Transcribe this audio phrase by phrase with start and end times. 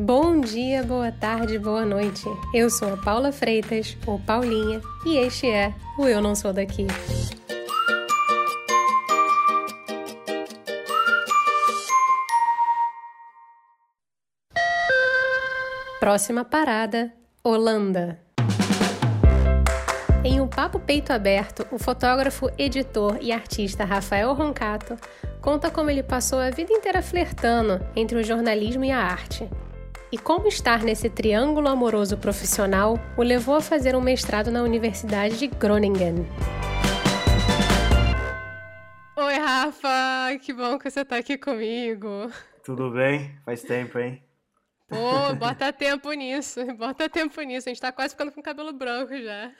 [0.00, 2.22] Bom dia, boa tarde, boa noite.
[2.54, 6.86] Eu sou a Paula Freitas, ou Paulinha, e este é o Eu Não Sou Daqui.
[15.98, 17.12] Próxima parada:
[17.42, 18.20] Holanda.
[20.24, 24.96] Em um papo peito aberto, o fotógrafo, editor e artista Rafael Roncato
[25.40, 29.48] conta como ele passou a vida inteira flertando entre o jornalismo e a arte.
[30.10, 35.38] E como estar nesse triângulo amoroso profissional o levou a fazer um mestrado na Universidade
[35.38, 36.26] de Groningen.
[39.14, 40.38] Oi, Rafa!
[40.40, 42.32] Que bom que você está aqui comigo.
[42.64, 43.38] Tudo bem?
[43.44, 44.22] Faz tempo, hein?
[44.88, 47.68] Pô, bota tempo nisso, bota tempo nisso.
[47.68, 49.52] A gente tá quase ficando com cabelo branco já.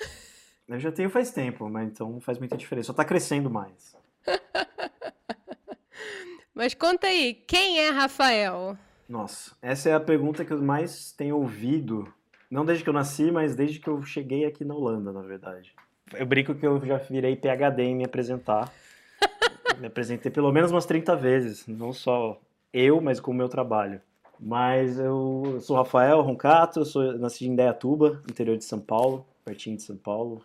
[0.67, 2.87] Eu já tenho faz tempo, mas então não faz muita diferença.
[2.87, 3.95] Só tá crescendo mais.
[6.55, 8.79] mas conta aí, quem é Rafael?
[9.09, 12.13] Nossa, essa é a pergunta que eu mais tenho ouvido.
[12.51, 15.75] Não desde que eu nasci, mas desde que eu cheguei aqui na Holanda, na verdade.
[16.13, 18.73] Eu brinco que eu já virei PHD em me apresentar.
[19.81, 21.67] me apresentei pelo menos umas 30 vezes.
[21.67, 22.39] Não só
[22.73, 24.01] eu, mas com o meu trabalho.
[24.39, 29.77] Mas eu sou Rafael Roncato, eu sou, nasci em Indaiatuba, interior de São Paulo, pertinho
[29.77, 30.45] de São Paulo,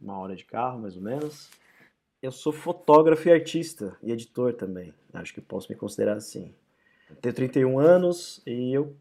[0.00, 1.48] uma hora de carro mais ou menos.
[2.20, 6.52] Eu sou fotógrafo e artista e editor também, acho que posso me considerar assim.
[7.20, 8.96] Tenho 31 anos e eu,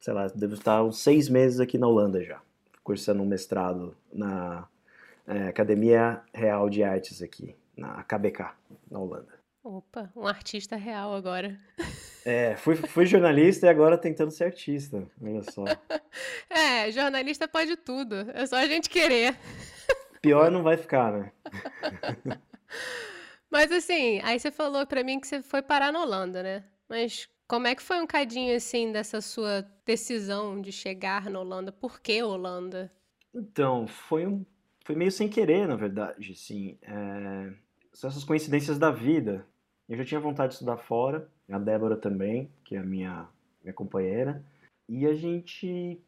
[0.00, 2.40] sei lá, devo estar uns seis meses aqui na Holanda já,
[2.82, 4.66] cursando um mestrado na
[5.26, 8.50] é, Academia Real de Artes aqui, na KBK,
[8.90, 9.36] na Holanda.
[9.62, 11.58] Opa, um artista real agora.
[12.24, 15.64] É, fui, fui jornalista e agora tentando ser artista, olha só.
[16.48, 19.36] É, jornalista pode tudo, é só a gente querer.
[20.22, 21.32] Pior não vai ficar, né?
[23.50, 26.64] Mas assim, aí você falou pra mim que você foi parar na Holanda, né?
[26.88, 31.72] Mas como é que foi um cadinho assim dessa sua decisão de chegar na Holanda?
[31.72, 32.90] Por que Holanda?
[33.34, 34.44] Então, foi um
[34.86, 36.78] foi meio sem querer, na verdade, assim.
[36.80, 37.52] É...
[37.92, 39.44] São essas coincidências da vida.
[39.88, 43.28] Eu já tinha vontade de estudar fora, a Débora também, que é a minha,
[43.62, 44.44] minha companheira,
[44.88, 46.00] e a gente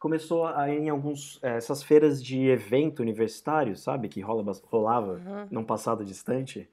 [0.00, 5.12] começou a ir em alguns eh, essas feiras de evento universitário, sabe, que rola, rolava
[5.12, 5.48] uhum.
[5.50, 6.68] num passado distante.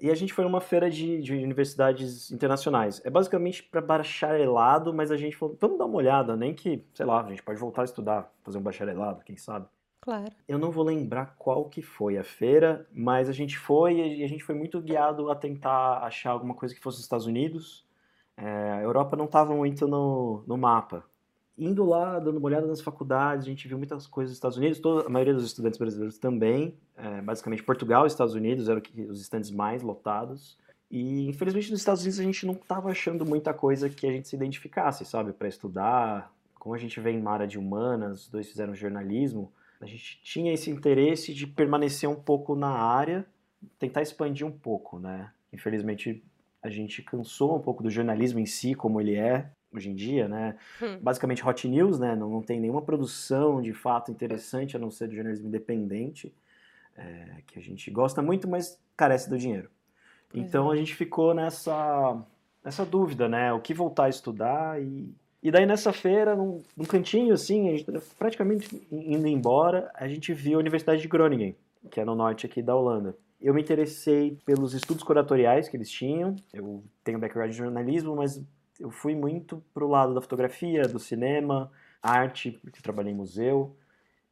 [0.00, 3.00] E a gente foi numa feira de, de universidades internacionais.
[3.04, 7.06] É basicamente para bacharelado, mas a gente falou, vamos dar uma olhada, nem que, sei
[7.06, 9.66] lá, a gente pode voltar a estudar, fazer um bacharelado, quem sabe.
[10.00, 10.32] Claro.
[10.46, 14.28] Eu não vou lembrar qual que foi a feira, mas a gente foi e a
[14.28, 17.84] gente foi muito guiado a tentar achar alguma coisa que fosse nos Estados Unidos.
[18.36, 21.04] É, a Europa não estava muito no, no mapa.
[21.58, 24.78] Indo lá, dando uma olhada nas faculdades, a gente viu muitas coisas nos Estados Unidos,
[24.78, 26.78] toda, a maioria dos estudantes brasileiros também.
[26.96, 30.56] É, basicamente, Portugal e Estados Unidos eram os estandes mais lotados.
[30.90, 34.28] E, infelizmente, nos Estados Unidos a gente não estava achando muita coisa que a gente
[34.28, 36.32] se identificasse, sabe, para estudar.
[36.54, 40.52] Como a gente vem na área de humanas, os dois fizeram jornalismo, a gente tinha
[40.52, 43.26] esse interesse de permanecer um pouco na área,
[43.78, 45.30] tentar expandir um pouco, né?
[45.52, 46.22] Infelizmente,
[46.62, 50.26] a gente cansou um pouco do jornalismo em si, como ele é hoje em dia,
[50.28, 50.56] né?
[50.82, 50.98] Hum.
[51.00, 52.16] Basicamente hot news, né?
[52.16, 56.32] Não, não tem nenhuma produção de fato interessante a não ser do jornalismo independente,
[56.96, 59.70] é, que a gente gosta muito, mas carece do dinheiro.
[60.28, 60.74] Pois então é.
[60.74, 62.22] a gente ficou nessa,
[62.64, 63.52] nessa dúvida, né?
[63.52, 65.14] O que voltar a estudar e
[65.46, 67.86] e daí nessa feira, num, num cantinho assim, a gente,
[68.18, 71.54] praticamente indo embora, a gente viu a Universidade de Groningen,
[71.88, 73.16] que é no norte aqui da Holanda.
[73.40, 76.34] Eu me interessei pelos estudos curatoriais que eles tinham.
[76.52, 78.42] Eu tenho background de jornalismo, mas
[78.80, 81.70] eu fui muito pro lado da fotografia, do cinema,
[82.02, 83.76] arte, porque trabalhei em museu.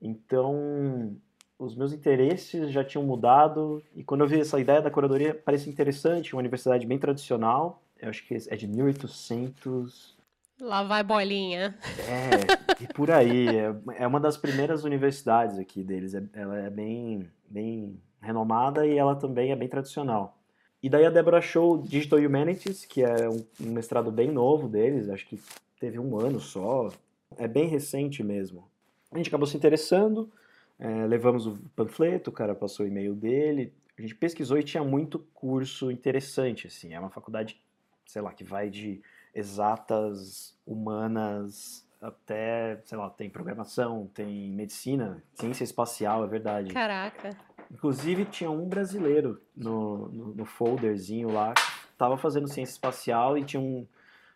[0.02, 1.16] Então,
[1.64, 5.72] os meus interesses já tinham mudado e quando eu vi essa ideia da curadoria, parecia
[5.72, 7.82] interessante, uma universidade bem tradicional.
[8.00, 10.14] Eu acho que é de 1800
[10.60, 11.76] Lá vai bolinha.
[12.08, 13.48] É, e por aí.
[13.48, 16.14] É, é uma das primeiras universidades aqui deles.
[16.14, 20.38] É, ela é bem, bem renomada e ela também é bem tradicional.
[20.82, 25.08] E daí a Débora achou Digital Humanities, que é um, um mestrado bem novo deles,
[25.08, 25.40] acho que
[25.80, 26.90] teve um ano só.
[27.36, 28.68] É bem recente mesmo.
[29.10, 30.30] A gente acabou se interessando,
[30.78, 34.82] é, levamos o panfleto, o cara passou o e-mail dele, a gente pesquisou e tinha
[34.82, 36.94] muito curso interessante, assim.
[36.94, 37.60] É uma faculdade,
[38.06, 39.00] sei lá, que vai de
[39.34, 46.72] exatas, humanas, até, sei lá, tem programação, tem medicina, ciência espacial, é verdade.
[46.72, 47.30] Caraca.
[47.70, 53.44] Inclusive tinha um brasileiro no, no, no folderzinho lá que estava fazendo ciência espacial e
[53.44, 53.86] tinha um,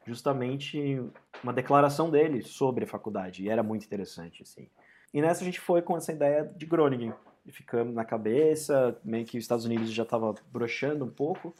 [0.06, 1.02] justamente
[1.42, 4.68] uma declaração dele sobre a faculdade, e era muito interessante, assim.
[5.12, 7.12] E nessa a gente foi com essa ideia de Groningen,
[7.46, 11.54] e ficamos na cabeça, meio que os Estados Unidos já estava broxando um pouco,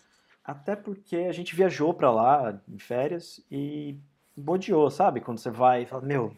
[0.44, 3.96] até porque a gente viajou para lá em férias e
[4.36, 5.20] bodeou, sabe?
[5.20, 6.34] Quando você vai e fala, meu,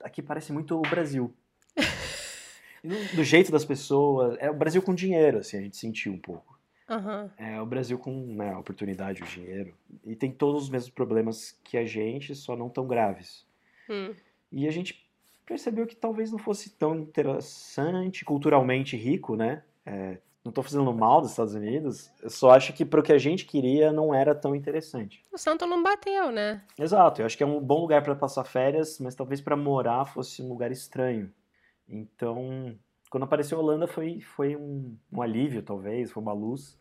[0.00, 1.34] aqui parece muito o Brasil.
[3.14, 6.58] do jeito das pessoas, é o Brasil com dinheiro, assim, a gente sentiu um pouco.
[6.88, 7.30] Uhum.
[7.36, 9.74] É o Brasil com né, a oportunidade, o dinheiro.
[10.04, 13.46] E tem todos os mesmos problemas que a gente, só não tão graves.
[13.88, 14.14] Hum.
[14.50, 15.01] E a gente
[15.46, 19.62] percebeu que talvez não fosse tão interessante, culturalmente rico, né?
[19.84, 23.12] É, não estou fazendo mal dos Estados Unidos, eu só acho que para o que
[23.12, 25.22] a gente queria não era tão interessante.
[25.32, 26.62] O santo não bateu, né?
[26.78, 30.04] Exato, eu acho que é um bom lugar para passar férias, mas talvez para morar
[30.06, 31.32] fosse um lugar estranho.
[31.88, 32.76] Então,
[33.08, 36.76] quando apareceu a Holanda foi, foi um, um alívio, talvez, foi uma luz.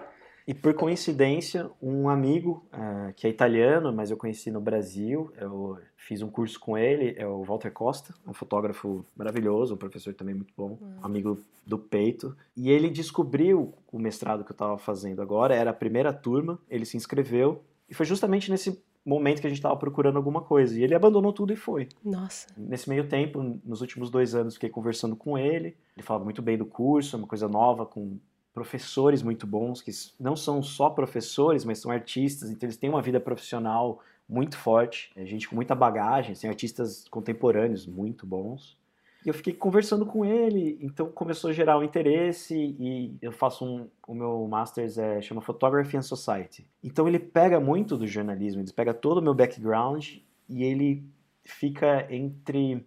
[0.51, 5.79] E por coincidência, um amigo uh, que é italiano, mas eu conheci no Brasil, eu
[5.95, 10.35] fiz um curso com ele, é o Walter Costa, um fotógrafo maravilhoso, um professor também
[10.35, 10.97] muito bom, uhum.
[11.01, 12.35] amigo do peito.
[12.53, 16.83] E ele descobriu o mestrado que eu estava fazendo agora, era a primeira turma, ele
[16.83, 20.77] se inscreveu, e foi justamente nesse momento que a gente estava procurando alguma coisa.
[20.77, 21.87] E ele abandonou tudo e foi.
[22.03, 22.47] Nossa.
[22.57, 25.77] Nesse meio tempo, nos últimos dois anos, fiquei conversando com ele.
[25.95, 28.19] Ele falava muito bem do curso, é uma coisa nova, com
[28.53, 33.01] professores muito bons, que não são só professores, mas são artistas, então eles têm uma
[33.01, 38.77] vida profissional muito forte, é gente com muita bagagem, assim, artistas contemporâneos muito bons.
[39.23, 43.63] E eu fiquei conversando com ele, então começou a gerar um interesse e eu faço
[43.63, 46.67] um, o meu master's é, chama Photography and Society.
[46.83, 50.15] Então ele pega muito do jornalismo, ele pega todo o meu background
[50.49, 51.03] e ele
[51.43, 52.83] fica entre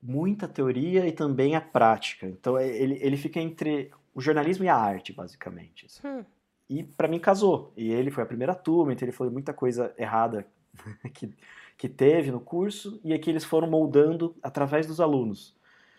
[0.00, 2.26] muita teoria e também a prática.
[2.28, 5.86] Então é, ele, ele fica entre o jornalismo e a arte, basicamente.
[5.86, 6.06] Assim.
[6.06, 6.24] Hum.
[6.68, 7.72] E para mim casou.
[7.76, 10.46] E ele foi a primeira turma, então ele falou muita coisa errada
[11.12, 11.34] que,
[11.76, 15.54] que teve no curso e aqui eles foram moldando através dos alunos.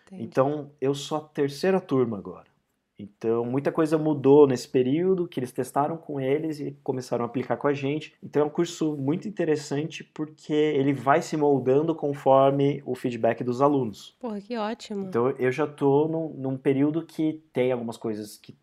[0.06, 0.24] Entendi.
[0.24, 2.55] Então eu sou a terceira turma agora.
[2.98, 7.56] Então, muita coisa mudou nesse período que eles testaram com eles e começaram a aplicar
[7.56, 8.14] com a gente.
[8.22, 13.60] Então, é um curso muito interessante porque ele vai se moldando conforme o feedback dos
[13.60, 14.16] alunos.
[14.18, 15.06] Porra, que ótimo.
[15.06, 18.56] Então, eu já estou num, num período que tem algumas coisas que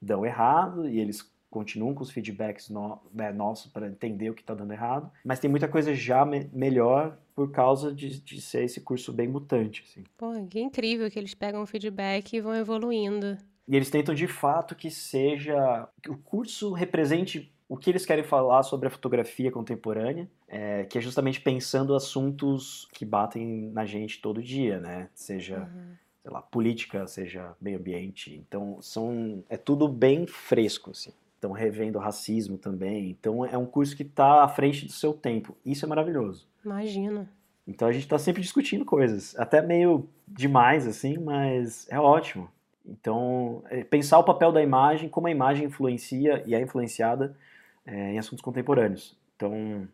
[0.00, 4.42] dão errado e eles continuam com os feedbacks no, né, nossos para entender o que
[4.42, 8.64] está dando errado, mas tem muita coisa já me melhor por causa de, de, ser
[8.64, 9.82] esse curso bem mutante.
[9.86, 10.04] Assim.
[10.16, 13.38] Pô, que incrível que eles pegam o feedback e vão evoluindo.
[13.68, 15.86] E eles tentam de fato que seja.
[16.02, 20.96] que o curso represente o que eles querem falar sobre a fotografia contemporânea, é, que
[20.96, 25.10] é justamente pensando assuntos que batem na gente todo dia, né?
[25.14, 25.92] Seja, uhum.
[26.22, 28.34] sei lá, política, seja meio ambiente.
[28.34, 31.12] Então, são, é tudo bem fresco, assim.
[31.34, 33.10] Estão revendo racismo também.
[33.10, 35.54] Então, é um curso que está à frente do seu tempo.
[35.64, 36.48] Isso é maravilhoso.
[36.64, 37.28] Imagino.
[37.66, 39.38] Então, a gente está sempre discutindo coisas.
[39.38, 42.50] Até meio demais, assim, mas é ótimo.
[42.88, 47.36] Então, é pensar o papel da imagem, como a imagem influencia e é influenciada
[47.84, 49.16] é, em assuntos contemporâneos.
[49.36, 49.86] Então,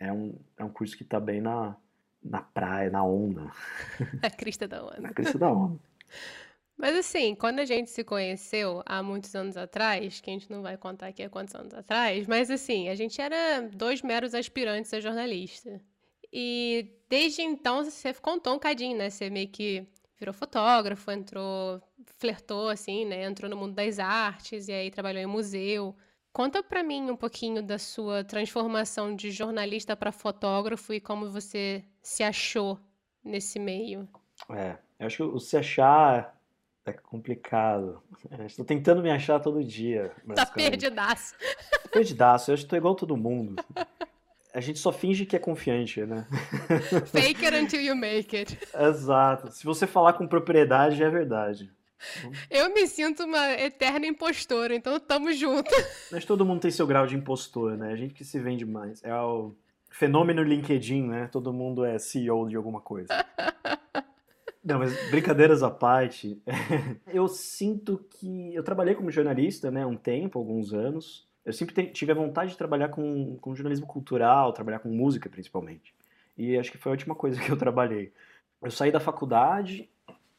[0.00, 1.76] é um, é um curso que está bem na,
[2.22, 3.50] na praia, na onda.
[4.22, 5.00] Na crista da onda.
[5.00, 5.78] Na crista da onda.
[6.76, 10.62] Mas assim, quando a gente se conheceu há muitos anos atrás, que a gente não
[10.62, 14.94] vai contar aqui há quantos anos atrás, mas assim, a gente era dois meros aspirantes
[14.94, 15.80] a jornalista.
[16.32, 19.10] E desde então você contou um cadinho, né?
[19.10, 19.84] Você meio que
[20.18, 21.80] virou fotógrafo, entrou,
[22.18, 23.24] flertou assim, né?
[23.24, 25.94] Entrou no mundo das artes e aí trabalhou em museu.
[26.32, 31.84] Conta para mim um pouquinho da sua transformação de jornalista para fotógrafo e como você
[32.02, 32.78] se achou
[33.24, 34.08] nesse meio.
[34.50, 36.38] É, eu acho que o se achar
[36.84, 38.02] é complicado.
[38.46, 40.12] Estou tentando me achar todo dia.
[40.34, 41.34] Tá perdidaço.
[41.92, 43.56] Perdidaço, eu estou igual todo mundo
[44.58, 46.26] a gente só finge que é confiante, né?
[47.12, 48.58] Fake it until you make it.
[48.76, 49.52] Exato.
[49.52, 51.70] Se você falar com propriedade, é verdade.
[52.50, 55.70] Eu me sinto uma eterna impostora, então tamo junto.
[56.10, 57.92] Mas todo mundo tem seu grau de impostor, né?
[57.92, 59.00] A gente que se vende mais.
[59.04, 59.54] É o
[59.90, 61.28] fenômeno LinkedIn, né?
[61.30, 63.08] Todo mundo é CEO de alguma coisa.
[64.64, 66.42] Não, mas brincadeiras à parte,
[67.06, 72.12] eu sinto que eu trabalhei como jornalista, né, um tempo, alguns anos, eu sempre tive
[72.12, 75.94] a vontade de trabalhar com, com jornalismo cultural, trabalhar com música principalmente.
[76.36, 78.12] E acho que foi a última coisa que eu trabalhei.
[78.62, 79.88] Eu saí da faculdade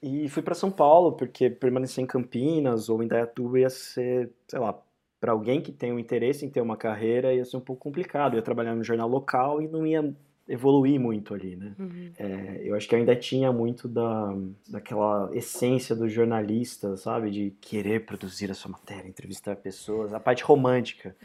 [0.04, 4.60] e fui para São Paulo, porque permanecer em Campinas ou em Dayatuba ia ser, sei
[4.60, 4.80] lá,
[5.20, 8.34] para alguém que tem um interesse em ter uma carreira ia ser um pouco complicado.
[8.34, 10.16] Eu ia trabalhar no jornal local e não ia
[10.50, 11.76] evoluir muito ali, né?
[11.78, 12.12] Uhum.
[12.18, 14.36] É, eu acho que ainda tinha muito da,
[14.68, 17.30] daquela essência do jornalista, sabe?
[17.30, 21.16] De querer produzir a sua matéria, entrevistar pessoas, a parte romântica.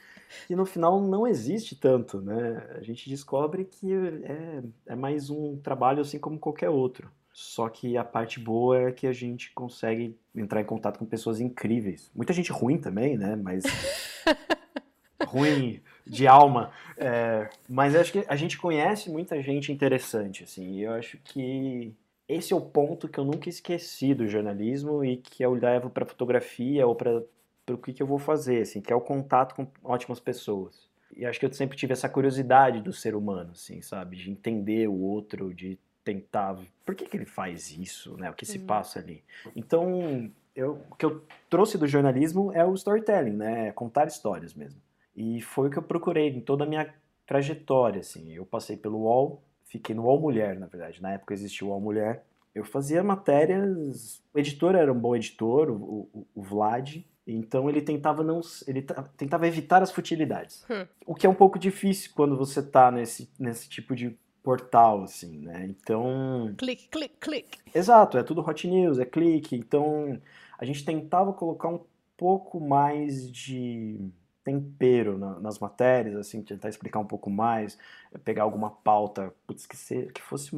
[0.47, 2.67] Que no final não existe tanto, né?
[2.77, 7.11] A gente descobre que é, é mais um trabalho assim como qualquer outro.
[7.33, 11.41] Só que a parte boa é que a gente consegue entrar em contato com pessoas
[11.41, 12.11] incríveis.
[12.15, 13.35] Muita gente ruim também, né?
[13.35, 13.65] Mas
[15.27, 16.71] ruim de alma.
[16.97, 21.95] É, mas acho que a gente conhece muita gente interessante, assim, e eu acho que
[22.29, 26.07] esse é o ponto que eu nunca esqueci do jornalismo e que eu levo para
[26.07, 27.23] fotografia ou para
[27.69, 30.89] o que, que eu vou fazer, assim, que é o contato com ótimas pessoas.
[31.17, 34.17] E acho que eu sempre tive essa curiosidade do ser humano, assim, sabe?
[34.17, 36.59] De entender o outro, de tentar.
[36.85, 38.31] Por que, que ele faz isso, né?
[38.31, 38.67] O que se uhum.
[38.67, 39.23] passa ali.
[39.55, 43.69] Então, eu, o que eu trouxe do jornalismo é o storytelling, né?
[43.69, 44.81] É contar histórias mesmo.
[45.17, 46.93] E foi o que eu procurei em toda a minha
[47.27, 48.33] trajetória, assim.
[48.33, 51.03] Eu passei pelo UOL, fiquei no UOL Mulher, na verdade.
[51.03, 52.25] Na época existia o UOL Mulher.
[52.55, 54.23] Eu fazia matérias.
[54.33, 57.05] O editor era um bom editor, o, o, o Vlad.
[57.27, 58.83] Então ele tentava não, ele
[59.17, 60.65] tentava evitar as futilidades.
[60.71, 60.87] Hum.
[61.07, 65.39] O que é um pouco difícil quando você está nesse, nesse tipo de portal, assim,
[65.39, 65.65] né?
[65.67, 66.55] Então.
[66.59, 67.59] Clique, clique, clique.
[67.75, 69.57] Exato, é tudo hot news, é clique.
[69.57, 70.21] Então
[70.59, 71.81] a gente tentava colocar um
[72.17, 73.99] pouco mais de
[74.45, 77.79] tempero na, nas matérias, assim, tentar explicar um pouco mais,
[78.23, 80.55] pegar alguma pauta, putz, que, ser, que fosse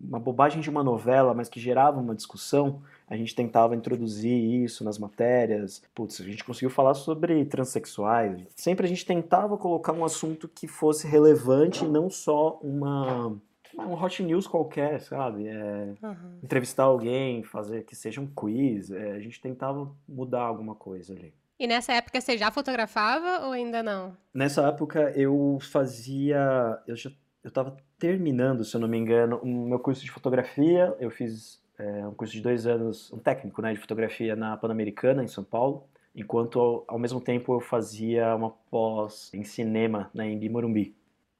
[0.00, 4.84] uma bobagem de uma novela, mas que gerava uma discussão, a gente tentava introduzir isso
[4.84, 5.82] nas matérias.
[5.94, 8.42] Putz, a gente conseguiu falar sobre transexuais.
[8.54, 13.38] Sempre a gente tentava colocar um assunto que fosse relevante e não só uma
[13.76, 15.46] um hot news qualquer, sabe?
[15.46, 16.38] É, uhum.
[16.42, 18.90] Entrevistar alguém, fazer que seja um quiz.
[18.90, 21.32] É, a gente tentava mudar alguma coisa ali.
[21.58, 24.16] E nessa época você já fotografava ou ainda não?
[24.32, 26.78] Nessa época eu fazia.
[26.86, 27.10] Eu já
[27.42, 30.94] eu estava terminando, se eu não me engano, o meu curso de fotografia.
[31.00, 35.24] Eu fiz é, um curso de dois anos, um técnico né, de fotografia na Pan-Americana,
[35.24, 35.88] em São Paulo.
[36.14, 40.94] Enquanto, ao, ao mesmo tempo, eu fazia uma pós em cinema na Embi Morumbi.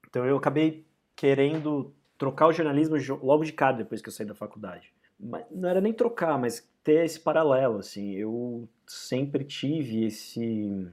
[0.09, 0.85] Então eu acabei
[1.15, 4.91] querendo trocar o jornalismo logo de cara depois que eu saí da faculdade.
[5.19, 8.13] Não era nem trocar, mas ter esse paralelo, assim.
[8.13, 10.87] Eu sempre tive esse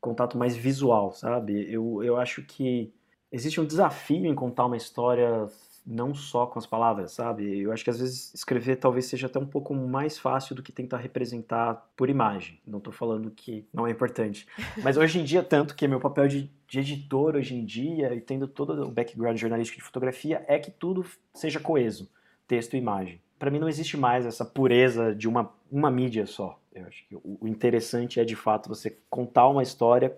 [0.00, 1.72] contato mais visual, sabe?
[1.72, 2.92] Eu, eu acho que
[3.32, 5.48] existe um desafio em contar uma história
[5.86, 7.60] não só com as palavras, sabe?
[7.60, 10.72] Eu acho que às vezes escrever talvez seja até um pouco mais fácil do que
[10.72, 12.58] tentar representar por imagem.
[12.66, 14.46] Não estou falando que não é importante.
[14.82, 18.20] Mas hoje em dia, tanto que meu papel de, de editor hoje em dia, e
[18.20, 21.04] tendo todo o background jornalístico de fotografia, é que tudo
[21.34, 22.10] seja coeso,
[22.46, 23.20] texto e imagem.
[23.44, 26.58] Para mim não existe mais essa pureza de uma, uma mídia só.
[26.74, 30.16] Eu acho que o, o interessante é de fato você contar uma história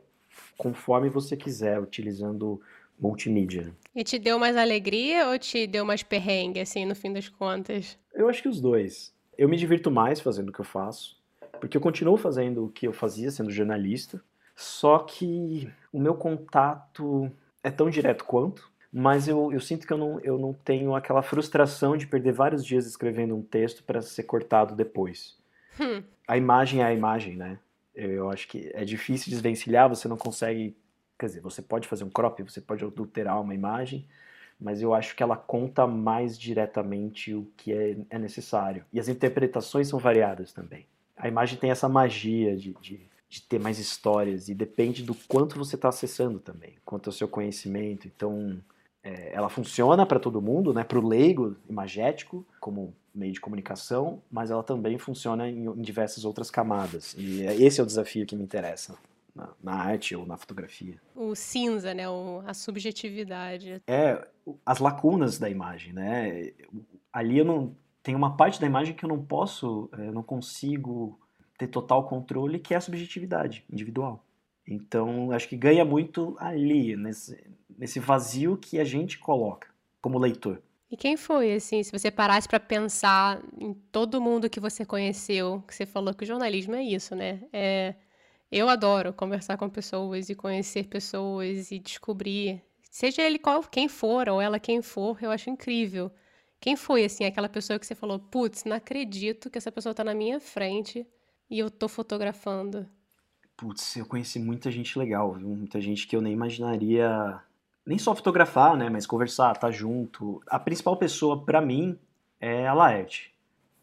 [0.56, 2.60] conforme você quiser, utilizando
[2.96, 3.74] multimídia.
[3.92, 7.98] E te deu mais alegria ou te deu mais perrengue, assim, no fim das contas?
[8.14, 9.12] Eu acho que os dois.
[9.36, 11.20] Eu me divirto mais fazendo o que eu faço,
[11.58, 14.22] porque eu continuo fazendo o que eu fazia sendo jornalista,
[14.54, 17.28] só que o meu contato
[17.60, 21.22] é tão direto quanto, mas eu, eu sinto que eu não, eu não tenho aquela
[21.22, 25.36] frustração de perder vários dias escrevendo um texto para ser cortado depois.
[25.78, 26.02] Hum.
[26.26, 27.58] A imagem é a imagem, né?
[27.94, 30.76] Eu acho que é difícil desvencilhar, você não consegue
[31.18, 34.06] Quer dizer, você pode fazer um crop, você pode adulterar uma imagem,
[34.60, 38.84] mas eu acho que ela conta mais diretamente o que é, é necessário.
[38.92, 40.86] E as interpretações são variadas também.
[41.16, 43.00] A imagem tem essa magia de, de,
[43.30, 47.26] de ter mais histórias e depende do quanto você está acessando também, quanto ao seu
[47.26, 48.06] conhecimento.
[48.06, 48.60] Então,
[49.06, 50.82] é, ela funciona para todo mundo, né?
[50.82, 56.24] Para o leigo imagético, como meio de comunicação, mas ela também funciona em, em diversas
[56.24, 57.14] outras camadas.
[57.16, 58.96] E é, esse é o desafio que me interessa
[59.32, 61.00] na, na, arte ou na fotografia.
[61.14, 62.08] O cinza, né?
[62.08, 63.80] O, a subjetividade.
[63.86, 64.26] É,
[64.64, 66.50] as lacunas da imagem, né?
[67.12, 67.76] Ali eu não.
[68.02, 71.18] Tem uma parte da imagem que eu não posso, eu não consigo
[71.58, 74.24] ter total controle, que é a subjetividade individual.
[74.66, 77.36] Então, acho que ganha muito ali, nesse,
[77.78, 79.68] nesse vazio que a gente coloca
[80.00, 80.60] como leitor.
[80.90, 85.62] E quem foi, assim, se você parasse para pensar em todo mundo que você conheceu,
[85.66, 87.42] que você falou que o jornalismo é isso, né?
[87.52, 87.94] É
[88.50, 94.28] eu adoro conversar com pessoas e conhecer pessoas e descobrir, seja ele qual, quem for
[94.28, 96.10] ou ela quem for, eu acho incrível.
[96.60, 100.02] Quem foi, assim, aquela pessoa que você falou, putz, não acredito que essa pessoa tá
[100.04, 101.06] na minha frente
[101.50, 102.88] e eu tô fotografando?
[103.56, 105.48] Putz, eu conheci muita gente legal, viu?
[105.48, 107.40] Muita gente que eu nem imaginaria,
[107.86, 110.42] nem só fotografar, né, mas conversar, estar tá junto.
[110.46, 111.98] A principal pessoa para mim
[112.40, 113.36] é a Laerte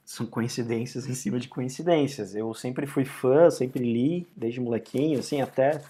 [0.06, 2.36] são coincidências em cima de coincidências.
[2.36, 5.82] Eu sempre fui fã, sempre li, desde molequinho, assim, até,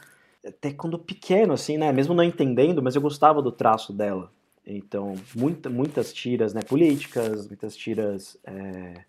[0.45, 1.91] até quando pequeno, assim, né?
[1.91, 4.31] Mesmo não entendendo, mas eu gostava do traço dela.
[4.65, 9.03] Então, muita, muitas tiras né, políticas, muitas tiras é,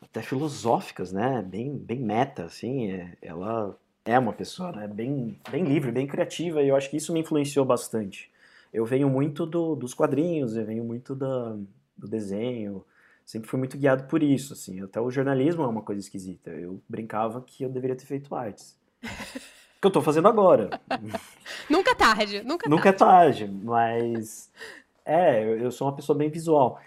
[0.00, 1.42] até filosóficas, né?
[1.42, 2.92] Bem, bem meta, assim.
[2.92, 6.96] É, ela é uma pessoa né, bem, bem livre, bem criativa, e eu acho que
[6.96, 8.30] isso me influenciou bastante.
[8.72, 11.56] Eu venho muito do, dos quadrinhos, eu venho muito da,
[11.96, 12.84] do desenho,
[13.24, 14.80] sempre fui muito guiado por isso, assim.
[14.82, 16.50] Até o jornalismo é uma coisa esquisita.
[16.50, 18.78] Eu brincava que eu deveria ter feito artes.
[19.80, 20.70] que eu tô fazendo agora.
[21.68, 24.50] nunca é tarde, nunca é Nunca é tarde, mas
[25.04, 26.80] é, eu sou uma pessoa bem visual.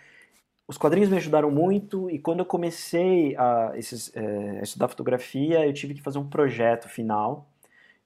[0.68, 5.66] Os quadrinhos me ajudaram muito e quando eu comecei a, esses, é, a estudar fotografia,
[5.66, 7.48] eu tive que fazer um projeto final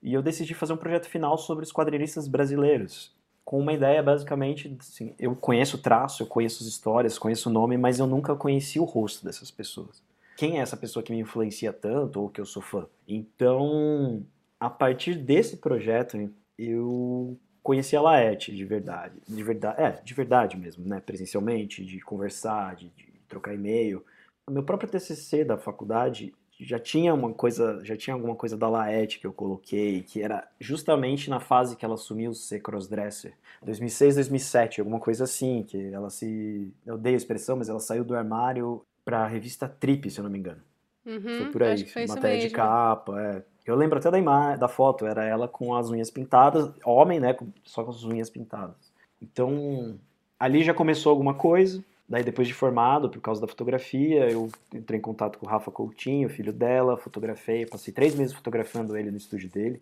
[0.02, 3.16] e eu decidi fazer um projeto final sobre os quadrinistas brasileiros
[3.48, 7.52] com uma ideia basicamente, assim, eu conheço o traço, eu conheço as histórias, conheço o
[7.54, 10.04] nome, mas eu nunca conheci o rosto dessas pessoas.
[10.36, 12.86] Quem é essa pessoa que me influencia tanto ou que eu sou fã?
[13.08, 14.22] Então,
[14.60, 17.38] a partir desse projeto, eu
[17.68, 22.78] conheci a Laerte de verdade, de verdade, é, de verdade mesmo, né, presencialmente, de conversar,
[22.78, 24.06] de, de trocar e-mail.
[24.48, 28.70] O meu próprio TCC da faculdade, já tinha uma coisa, já tinha alguma coisa da
[28.70, 33.34] Laet que eu coloquei, que era justamente na fase que ela assumiu ser crossdresser.
[33.62, 38.06] 2006, 2007, alguma coisa assim, que ela se, eu odeio a expressão, mas ela saiu
[38.06, 40.62] do armário para a revista Trip, se eu não me engano.
[41.06, 43.44] Uhum, foi por aí, foi matéria de capa, é.
[43.68, 47.36] Eu lembro até da imagem, da foto, era ela com as unhas pintadas, homem, né,
[47.66, 48.92] só com as unhas pintadas.
[49.22, 50.00] Então,
[50.40, 51.84] ali já começou alguma coisa.
[52.10, 55.70] Daí, depois de formado, por causa da fotografia, eu entrei em contato com o Rafa
[55.70, 59.82] Coutinho, filho dela, fotografei, passei três meses fotografando ele no estúdio dele.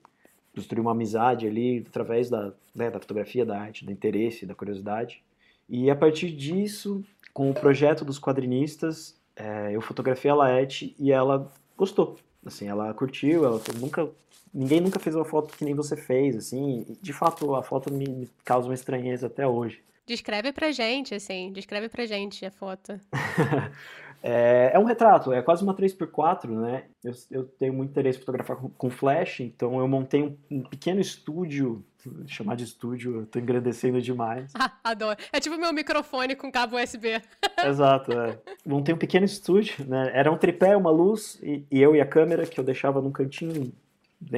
[0.56, 5.22] Construí uma amizade ali através da, né, da fotografia, da arte, do interesse, da curiosidade.
[5.70, 11.12] E a partir disso, com o projeto dos quadrinistas, é, eu fotografei a Laete e
[11.12, 12.18] ela gostou.
[12.46, 14.08] Assim, ela curtiu, ela nunca
[14.54, 16.86] ninguém nunca fez uma foto que nem você fez, assim.
[17.02, 19.84] De fato, a foto me, me causa uma estranheza até hoje.
[20.08, 23.00] Descreve pra gente, assim, descreve pra gente a foto.
[24.28, 26.86] é, é, um retrato, é quase uma 3x4, né?
[27.04, 30.64] Eu, eu tenho muito interesse em fotografar com, com flash, então eu montei um, um,
[30.64, 31.86] pequeno estúdio,
[32.26, 34.52] chamar de estúdio, eu tô engrandecendo demais.
[34.56, 35.16] Ah, adoro.
[35.32, 37.22] É tipo meu microfone com cabo USB.
[37.64, 38.40] Exato, é.
[38.66, 40.10] Montei um pequeno estúdio, né?
[40.12, 43.12] Era um tripé, uma luz, e, e eu e a câmera que eu deixava num
[43.12, 43.72] cantinho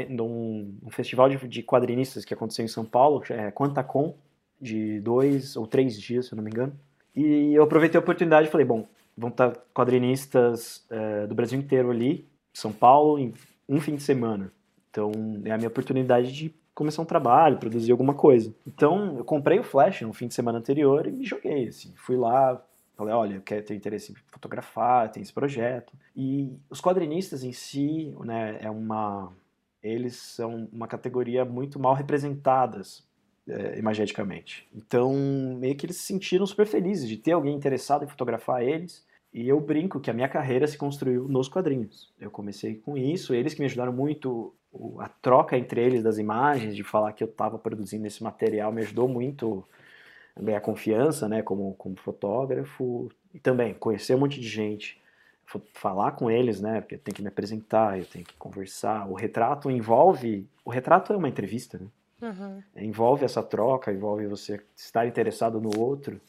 [0.10, 4.18] num, num festival de, de quadrinistas que aconteceu em São Paulo, é Quantacon,
[4.60, 6.78] de dois ou três dias, se eu não me engano.
[7.16, 8.86] E eu aproveitei a oportunidade e falei, bom,
[9.18, 13.34] vão estar quadrinistas é, do Brasil inteiro ali, São Paulo, em
[13.68, 14.52] um fim de semana.
[14.90, 15.12] Então
[15.44, 18.54] é a minha oportunidade de começar um trabalho, produzir alguma coisa.
[18.66, 21.92] Então eu comprei o Flash no fim de semana anterior e me joguei, assim.
[21.96, 22.64] Fui lá,
[22.96, 25.94] falei, olha, eu quero ter interesse em fotografar, tem esse projeto.
[26.16, 29.34] E os quadrinistas em si, né, é uma...
[29.82, 33.08] Eles são uma categoria muito mal representadas
[33.48, 34.68] é, imageticamente.
[34.76, 35.14] Então,
[35.58, 39.06] meio que eles se sentiram super felizes de ter alguém interessado em fotografar eles.
[39.34, 42.14] E eu brinco que a minha carreira se construiu nos quadrinhos.
[42.20, 44.54] Eu comecei com isso, eles que me ajudaram muito,
[45.00, 48.82] a troca entre eles das imagens, de falar que eu estava produzindo esse material, me
[48.82, 49.64] ajudou muito
[50.36, 53.10] a ganhar confiança, né, como, como fotógrafo.
[53.34, 55.00] E também conhecer um monte de gente,
[55.74, 59.08] falar com eles, né, porque eu tenho que me apresentar, eu tenho que conversar.
[59.10, 60.48] O retrato envolve.
[60.66, 61.88] O retrato é uma entrevista, né?
[62.20, 62.64] Uhum.
[62.76, 66.20] Envolve essa troca, envolve você estar interessado no outro.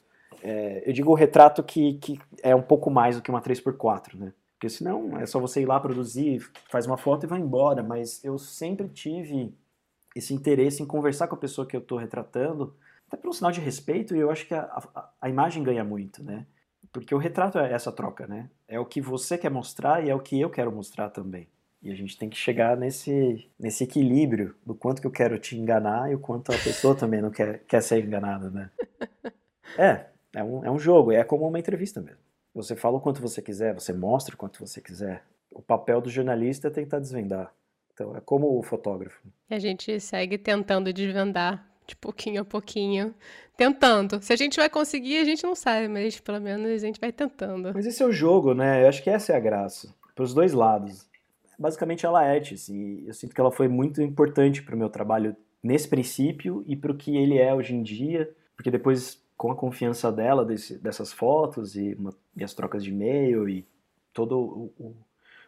[0.42, 4.14] É, eu digo o retrato que, que é um pouco mais do que uma 3x4,
[4.14, 4.33] né?
[4.55, 7.83] Porque senão é só você ir lá produzir, faz uma foto e vai embora.
[7.83, 9.55] Mas eu sempre tive
[10.16, 12.74] esse interesse em conversar com a pessoa que eu estou retratando,
[13.07, 15.85] até por um sinal de respeito, e eu acho que a, a, a imagem ganha
[15.85, 16.44] muito, né?
[16.92, 18.51] Porque o retrato é essa troca, né?
[18.66, 21.46] É o que você quer mostrar e é o que eu quero mostrar também.
[21.81, 25.57] E a gente tem que chegar nesse, nesse equilíbrio do quanto que eu quero te
[25.57, 28.70] enganar e o quanto a pessoa também não quer, quer ser enganada, né?
[29.77, 30.07] É,
[30.38, 32.20] é um, é um jogo, é como uma entrevista mesmo.
[32.55, 35.22] Você fala o quanto você quiser, você mostra o quanto você quiser.
[35.51, 37.53] O papel do jornalista é tentar desvendar.
[37.92, 39.20] Então, é como o fotógrafo.
[39.51, 43.14] E a gente segue tentando desvendar de pouquinho a pouquinho,
[43.57, 44.22] tentando.
[44.22, 47.11] Se a gente vai conseguir, a gente não sabe, mas pelo menos a gente vai
[47.11, 47.72] tentando.
[47.74, 48.85] Mas esse é o jogo, né?
[48.85, 49.94] Eu acho que essa é a graça.
[50.14, 51.09] Para os dois lados
[51.59, 55.35] basicamente a Laertes, e eu sinto que ela foi muito importante para o meu trabalho
[55.62, 59.57] nesse princípio e para o que ele é hoje em dia, porque depois, com a
[59.57, 63.66] confiança dela, desse, dessas fotos e, uma, e, as trocas de e-mail e
[64.12, 64.96] todo o, o,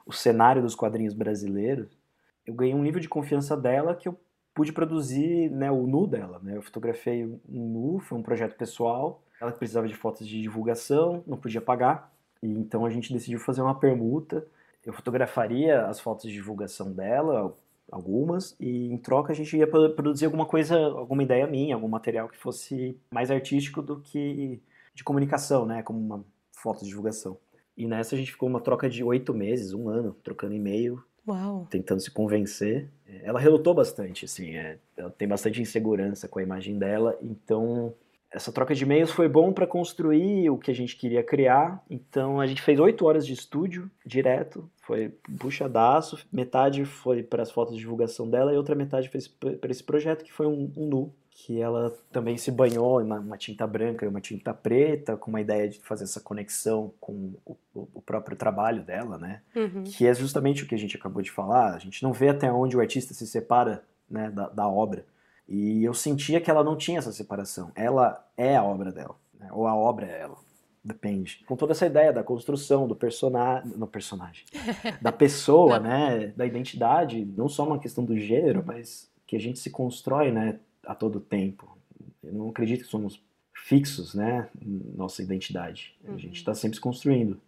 [0.06, 1.98] o cenário dos quadrinhos brasileiros,
[2.46, 4.18] eu ganhei um nível de confiança dela que eu
[4.54, 6.40] pude produzir né, o nu dela.
[6.42, 6.56] Né?
[6.56, 11.36] Eu fotografei um nu, foi um projeto pessoal, ela precisava de fotos de divulgação, não
[11.36, 14.46] podia pagar, e então a gente decidiu fazer uma permuta
[14.84, 17.54] eu fotografaria as fotos de divulgação dela,
[17.90, 22.28] algumas, e em troca a gente ia produzir alguma coisa, alguma ideia minha, algum material
[22.28, 24.60] que fosse mais artístico do que
[24.94, 27.38] de comunicação, né, como uma foto de divulgação.
[27.76, 31.66] E nessa a gente ficou uma troca de oito meses, um ano, trocando e-mail, Uau.
[31.70, 32.90] tentando se convencer.
[33.22, 37.94] Ela relutou bastante, assim, é, ela tem bastante insegurança com a imagem dela, então
[38.32, 41.82] essa troca de e-mails foi bom para construir o que a gente queria criar.
[41.90, 46.18] Então a gente fez oito horas de estúdio direto, foi puxadaço.
[46.32, 50.24] Metade foi para as fotos de divulgação dela e outra metade foi para esse projeto
[50.24, 54.04] que foi um, um nu que ela também se banhou em uma, uma, tinta branca
[54.04, 58.36] e uma tinta preta, com uma ideia de fazer essa conexão com o, o próprio
[58.36, 59.40] trabalho dela, né?
[59.56, 59.84] Uhum.
[59.84, 61.74] Que é justamente o que a gente acabou de falar.
[61.74, 65.06] A gente não vê até onde o artista se separa né, da, da obra.
[65.50, 67.72] E eu sentia que ela não tinha essa separação.
[67.74, 69.48] Ela é a obra dela, né?
[69.50, 70.36] ou a obra é ela.
[70.82, 71.44] Depende.
[71.46, 74.44] Com toda essa ideia da construção do personagem, no personagem,
[75.02, 79.58] da pessoa, né, da identidade, não só uma questão do gênero, mas que a gente
[79.58, 81.76] se constrói, né, a todo tempo.
[82.22, 83.20] Eu não acredito que somos
[83.52, 84.48] fixos, né,
[84.96, 85.98] nossa identidade.
[86.06, 86.56] A gente está uhum.
[86.56, 87.38] sempre se construindo.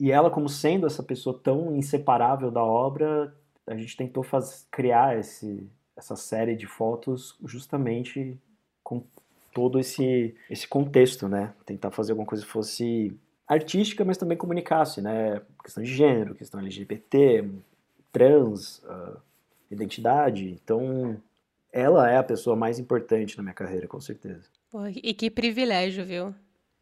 [0.00, 3.32] E ela, como sendo essa pessoa tão inseparável da obra,
[3.66, 8.38] a gente tentou faz, criar esse, essa série de fotos justamente
[8.82, 9.04] com
[9.52, 11.52] todo esse, esse contexto, né?
[11.64, 15.42] Tentar fazer alguma coisa que fosse artística, mas também comunicasse, né?
[15.62, 17.48] Questão de gênero, questão LGBT,
[18.10, 19.20] trans, uh,
[19.70, 20.50] identidade.
[20.50, 21.20] Então,
[21.72, 24.48] ela é a pessoa mais importante na minha carreira, com certeza.
[24.70, 26.34] Pô, e que privilégio, viu?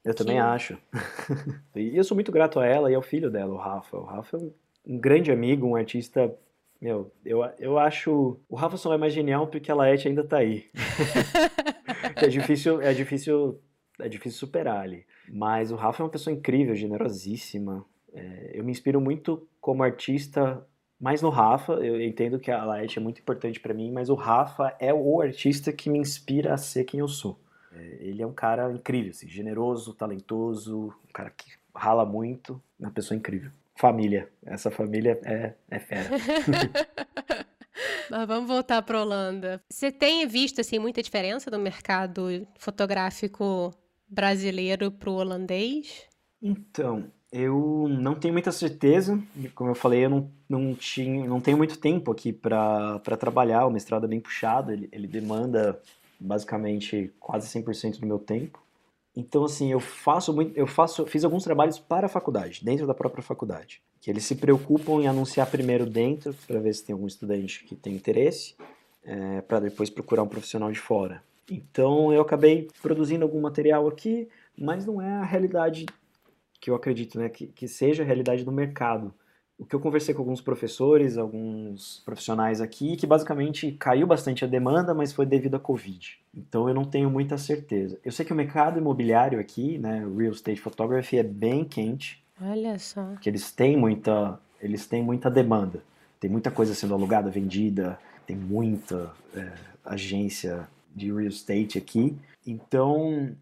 [0.05, 0.41] Eu também que...
[0.41, 0.79] acho.
[1.75, 3.97] e eu sou muito grato a ela e ao filho dela, o Rafa.
[3.97, 4.53] O Rafa é um,
[4.87, 6.33] um grande amigo, um artista
[6.81, 8.41] meu, eu, eu acho.
[8.49, 10.65] O Rafa só é mais genial porque a Laete ainda tá aí.
[12.17, 13.61] é difícil, é difícil.
[13.99, 15.05] É difícil superar ali.
[15.31, 17.85] Mas o Rafa é uma pessoa incrível, generosíssima.
[18.15, 20.67] É, eu me inspiro muito como artista,
[20.99, 21.75] mais no Rafa.
[21.75, 25.21] Eu entendo que a Laete é muito importante para mim, mas o Rafa é o
[25.21, 27.39] artista que me inspira a ser quem eu sou.
[27.73, 32.91] É, ele é um cara incrível, assim, generoso, talentoso, um cara que rala muito, uma
[32.91, 34.29] pessoa incrível família.
[34.45, 36.11] Essa família é, é fera.
[38.11, 39.63] Mas vamos voltar para Holanda.
[39.71, 43.73] Você tem visto assim muita diferença do mercado fotográfico
[44.07, 46.03] brasileiro para o holandês?
[46.43, 49.19] Então, eu não tenho muita certeza.
[49.55, 53.65] Como eu falei, eu não, não, tinha, não tenho muito tempo aqui para trabalhar.
[53.65, 55.81] O mestrado é bem puxado, ele, ele demanda
[56.19, 58.63] basicamente quase 100% do meu tempo.
[59.17, 62.95] Então, assim, eu faço muito, eu faço, fiz alguns trabalhos para a faculdade, dentro da
[62.95, 67.07] própria faculdade, que eles se preocupam em anunciar primeiro dentro, para ver se tem algum
[67.07, 68.55] estudante que tem interesse,
[69.05, 71.23] é, para depois procurar um profissional de fora.
[71.51, 75.87] Então, eu acabei produzindo algum material aqui, mas não é a realidade
[76.61, 79.13] que eu acredito, né, que, que seja a realidade do mercado
[79.61, 84.49] o que eu conversei com alguns professores, alguns profissionais aqui, que basicamente caiu bastante a
[84.49, 86.19] demanda, mas foi devido à Covid.
[86.35, 87.99] Então eu não tenho muita certeza.
[88.03, 92.25] Eu sei que o mercado imobiliário aqui, né, Real Estate Photography, é bem quente.
[92.41, 93.17] Olha só.
[93.21, 95.83] Que eles têm muita, eles têm muita demanda.
[96.19, 99.53] Tem muita coisa sendo alugada, vendida, tem muita é,
[99.85, 102.17] agência de real estate aqui.
[102.47, 103.37] Então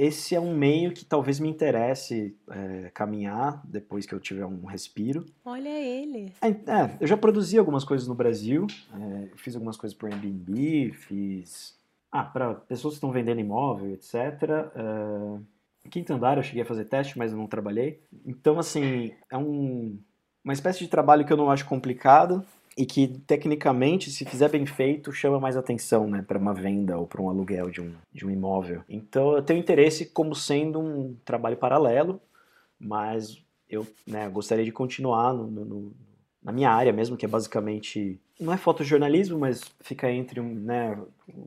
[0.00, 4.64] esse é um meio que talvez me interesse é, caminhar depois que eu tiver um
[4.64, 5.26] respiro.
[5.44, 6.32] Olha ele.
[6.40, 10.92] É, é eu já produzi algumas coisas no Brasil, é, fiz algumas coisas para Airbnb,
[10.92, 11.78] fiz
[12.10, 14.14] ah, para pessoas que estão vendendo imóvel, etc.
[14.74, 15.44] Uh,
[15.90, 18.02] quinto andar eu cheguei a fazer teste, mas eu não trabalhei.
[18.24, 19.98] Então, assim, é um,
[20.42, 22.42] uma espécie de trabalho que eu não acho complicado,
[22.80, 27.06] e que tecnicamente, se fizer bem feito, chama mais atenção, né, para uma venda ou
[27.06, 28.82] para um aluguel de um, de um imóvel.
[28.88, 32.18] Então, eu tenho interesse como sendo um trabalho paralelo,
[32.78, 33.36] mas
[33.68, 35.92] eu né, gostaria de continuar no, no,
[36.42, 40.98] na minha área mesmo, que é basicamente não é fotojornalismo, mas fica entre um, né,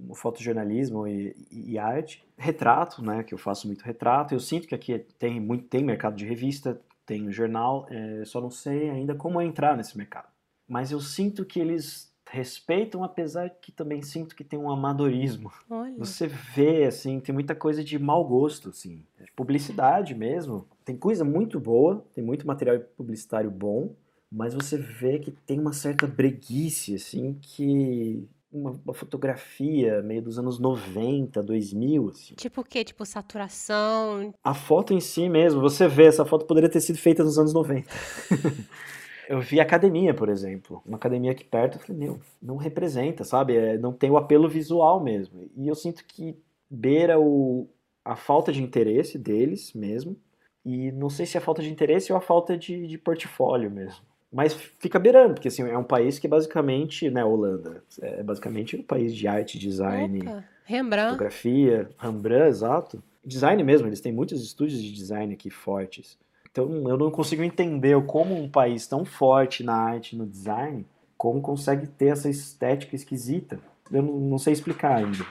[0.07, 2.23] o fotojornalismo e, e, arte.
[2.37, 4.35] Retrato, né, que eu faço muito retrato.
[4.35, 8.51] Eu sinto que aqui tem muito tem mercado de revista, tem jornal, é, só não
[8.51, 10.32] sei ainda como entrar nesse mercado
[10.67, 15.51] mas eu sinto que eles respeitam, apesar que também sinto que tem um amadorismo.
[15.69, 15.93] Olha.
[15.99, 20.67] Você vê, assim, tem muita coisa de mau gosto, assim, publicidade mesmo.
[20.83, 23.93] Tem coisa muito boa, tem muito material publicitário bom,
[24.31, 30.39] mas você vê que tem uma certa breguice, assim, que uma, uma, fotografia meio dos
[30.39, 32.33] anos 90, 2000, assim.
[32.35, 32.83] Tipo o quê?
[32.83, 34.33] Tipo saturação?
[34.43, 37.53] A foto em si mesmo, você vê, essa foto poderia ter sido feita nos anos
[37.53, 37.87] 90.
[39.27, 40.81] Eu vi academia, por exemplo.
[40.85, 43.55] Uma academia aqui perto, eu falei, meu, não representa, sabe?
[43.55, 45.49] É, não tem o apelo visual mesmo.
[45.55, 46.37] E eu sinto que
[46.69, 47.67] beira o,
[48.03, 50.17] a falta de interesse deles mesmo.
[50.65, 53.69] E não sei se é a falta de interesse ou a falta de, de portfólio
[53.69, 54.03] mesmo.
[54.31, 58.81] Mas fica beirando, porque assim, é um país que basicamente, né, Holanda, é basicamente um
[58.81, 61.11] país de arte, design, Opa, Rembrandt.
[61.11, 63.03] fotografia, Rembrandt, exato.
[63.23, 66.17] Design mesmo, eles têm muitos estúdios de design aqui fortes.
[66.53, 70.85] Então eu não consigo entender como um país tão forte na arte, no design,
[71.17, 73.59] como consegue ter essa estética esquisita.
[73.91, 75.25] Eu não, não sei explicar ainda.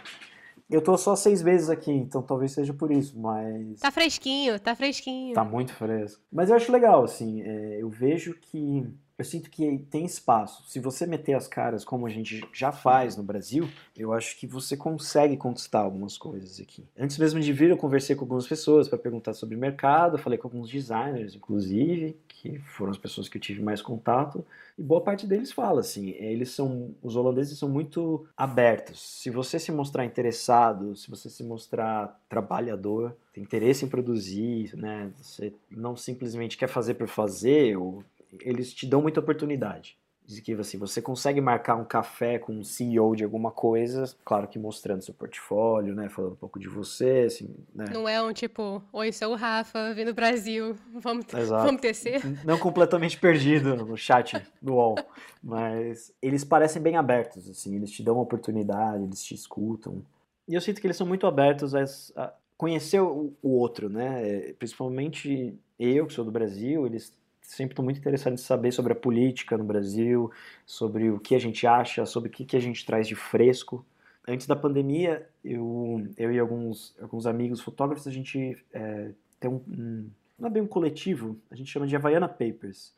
[0.69, 3.79] Eu tô só seis meses aqui, então talvez seja por isso, mas.
[3.79, 5.35] Tá fresquinho, tá fresquinho.
[5.35, 6.21] Tá muito fresco.
[6.33, 8.85] Mas eu acho legal, assim, é, eu vejo que
[9.23, 10.65] eu sinto que tem espaço.
[10.67, 14.47] Se você meter as caras como a gente já faz no Brasil, eu acho que
[14.47, 16.85] você consegue conquistar algumas coisas aqui.
[16.99, 20.49] Antes mesmo de vir, eu conversei com algumas pessoas para perguntar sobre mercado, falei com
[20.49, 24.45] alguns designers, inclusive, que foram as pessoas que eu tive mais contato,
[24.77, 29.01] e boa parte deles fala assim, eles são, os holandeses são muito abertos.
[29.21, 35.11] Se você se mostrar interessado, se você se mostrar trabalhador, tem interesse em produzir, né,
[35.17, 38.03] você não simplesmente quer fazer por fazer ou
[38.41, 39.97] eles te dão muita oportunidade.
[40.25, 44.47] Diz que assim, você consegue marcar um café com um CEO de alguma coisa, claro
[44.47, 47.87] que mostrando seu portfólio, né, falando um pouco de você, assim, né.
[47.93, 52.23] Não é um tipo, oi, sou o Rafa, vim do Brasil, vamos, vamos tecer?
[52.45, 54.95] Não completamente perdido no chat do UOL,
[55.43, 60.05] mas eles parecem bem abertos, assim, eles te dão uma oportunidade, eles te escutam.
[60.49, 61.83] E eu sinto que eles são muito abertos a,
[62.17, 67.85] a conhecer o, o outro, né, principalmente eu, que sou do Brasil, eles sempre estou
[67.85, 70.31] muito interessado em saber sobre a política no Brasil,
[70.65, 73.85] sobre o que a gente acha, sobre o que, que a gente traz de fresco.
[74.27, 79.61] Antes da pandemia, eu, eu e alguns, alguns amigos fotógrafos, a gente é, tem um,
[79.69, 82.95] um, não é bem um coletivo, a gente chama de Havaiana Papers,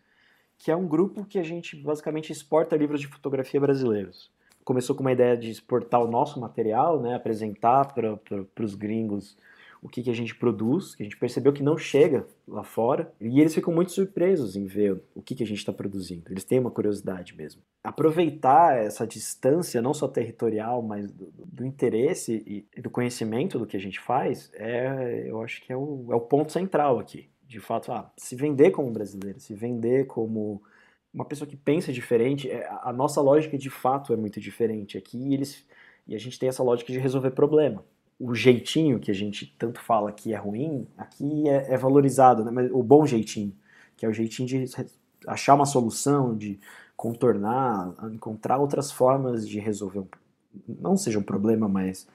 [0.59, 4.30] que é um grupo que a gente basicamente exporta livros de fotografia brasileiros.
[4.62, 9.37] Começou com uma ideia de exportar o nosso material, né, apresentar para os gringos
[9.85, 13.12] o que, que a gente produz, que a gente percebeu que não chega lá fora,
[13.20, 16.33] e eles ficam muito surpresos em ver o que, que a gente está produzindo.
[16.33, 17.61] Eles têm uma curiosidade mesmo.
[17.85, 23.77] Aproveitar essa distância, não só territorial, mas do, do interesse e do conhecimento do que
[23.77, 27.29] a gente faz, é, eu acho que é o, é o ponto central aqui.
[27.47, 30.62] De fato, ah, se vender como brasileiro, se vender como
[31.12, 35.18] uma pessoa que pensa diferente, é, a nossa lógica de fato é muito diferente aqui
[35.18, 35.62] e eles
[36.07, 37.83] e a gente tem essa lógica de resolver problema
[38.18, 42.50] o jeitinho que a gente tanto fala que é ruim, aqui é, é valorizado, né?
[42.50, 43.55] Mas o bom jeitinho,
[43.96, 44.64] que é o jeitinho de
[45.27, 46.59] achar uma solução, de
[46.96, 50.07] contornar, encontrar outras formas de resolver, um,
[50.68, 52.07] não seja um problema, mas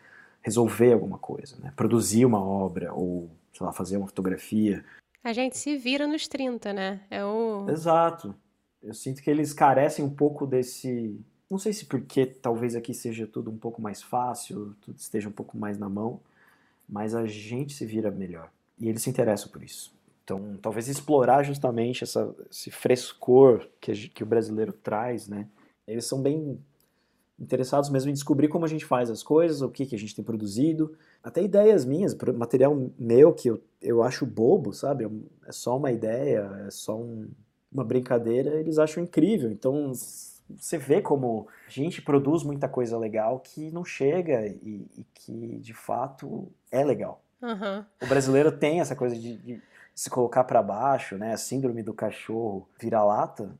[0.41, 1.73] resolver alguma coisa, né?
[1.75, 4.83] Produzir uma obra ou, sei lá, fazer uma fotografia.
[5.23, 7.01] A gente se vira nos 30, né?
[7.11, 8.33] É o Exato.
[8.81, 13.25] Eu sinto que eles carecem um pouco desse não sei se porque talvez aqui seja
[13.25, 16.19] tudo um pouco mais fácil, tudo esteja um pouco mais na mão,
[16.87, 18.51] mas a gente se vira melhor.
[18.79, 19.91] E eles se interessam por isso.
[20.23, 25.47] Então, talvez explorar justamente essa, esse frescor que, que o brasileiro traz, né?
[25.87, 26.59] Eles são bem
[27.39, 30.15] interessados mesmo em descobrir como a gente faz as coisas, o que, que a gente
[30.15, 35.09] tem produzido, até ideias minhas, material meu que eu, eu acho bobo, sabe?
[35.47, 37.27] É só uma ideia, é só um,
[37.71, 39.49] uma brincadeira, eles acham incrível.
[39.49, 39.91] Então,
[40.57, 45.59] você vê como a gente produz muita coisa legal que não chega e, e que
[45.59, 47.23] de fato é legal.
[47.41, 47.85] Uhum.
[48.01, 49.61] O brasileiro tem essa coisa de, de
[49.95, 51.33] se colocar para baixo, né?
[51.33, 53.53] A síndrome do cachorro vira-lata.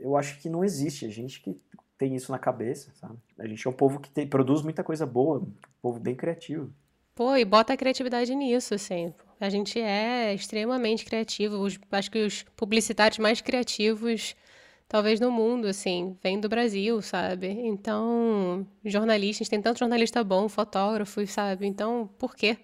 [0.00, 1.06] Eu acho que não existe.
[1.06, 1.56] A gente que
[1.98, 3.18] tem isso na cabeça, sabe?
[3.38, 6.70] A gente é um povo que tem, produz muita coisa boa, um povo bem criativo.
[7.14, 9.12] Pô, e bota a criatividade nisso, assim.
[9.40, 11.56] A gente é extremamente criativo.
[11.56, 14.36] Os, acho que os publicitários mais criativos
[14.88, 17.48] talvez no mundo, assim, vem do Brasil, sabe?
[17.48, 21.66] Então, jornalistas, tem tanto jornalista bom, fotógrafos, sabe?
[21.66, 22.58] Então, por quê?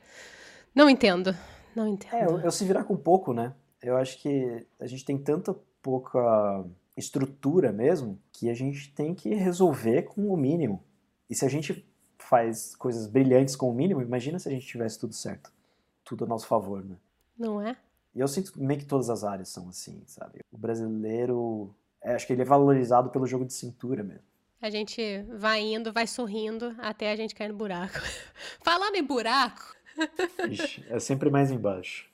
[0.74, 1.34] Não entendo.
[1.74, 2.14] Não entendo.
[2.14, 3.54] É, eu, eu se virar com pouco, né?
[3.82, 6.64] Eu acho que a gente tem tanta pouca
[6.96, 10.84] estrutura mesmo que a gente tem que resolver com o mínimo.
[11.28, 11.86] E se a gente
[12.18, 15.52] faz coisas brilhantes com o mínimo, imagina se a gente tivesse tudo certo.
[16.04, 16.96] Tudo a nosso favor, né?
[17.36, 17.76] Não é?
[18.14, 20.40] E eu sinto meio que todas as áreas são assim, sabe?
[20.52, 24.24] O brasileiro é, acho que ele é valorizado pelo jogo de cintura mesmo.
[24.60, 28.00] A gente vai indo, vai sorrindo até a gente cair no buraco.
[28.62, 29.74] Falando em buraco.
[30.48, 32.10] Ixi, é sempre mais embaixo.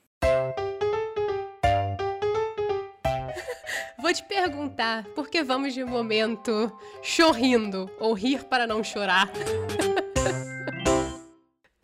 [4.01, 6.71] Vou te perguntar, por que vamos de momento
[7.03, 9.29] chorrindo ou rir para não chorar?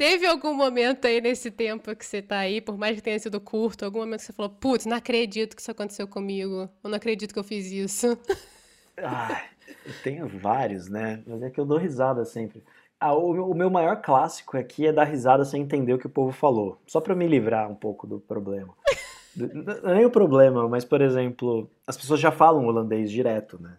[0.08, 3.42] Teve algum momento aí nesse tempo que você tá aí, por mais que tenha sido
[3.42, 6.96] curto, algum momento que você falou, putz, não acredito que isso aconteceu comigo, eu não
[6.96, 8.16] acredito que eu fiz isso.
[8.98, 9.44] Ah,
[9.86, 11.22] eu tenho vários, né?
[11.28, 12.64] Mas é que eu dou risada sempre.
[12.98, 16.10] Ah, o, o, meu maior clássico aqui é dar risada sem entender o que o
[16.10, 18.74] povo falou, só para me livrar um pouco do problema.
[19.36, 23.76] Não é nem o problema, mas, por exemplo, as pessoas já falam holandês direto, né?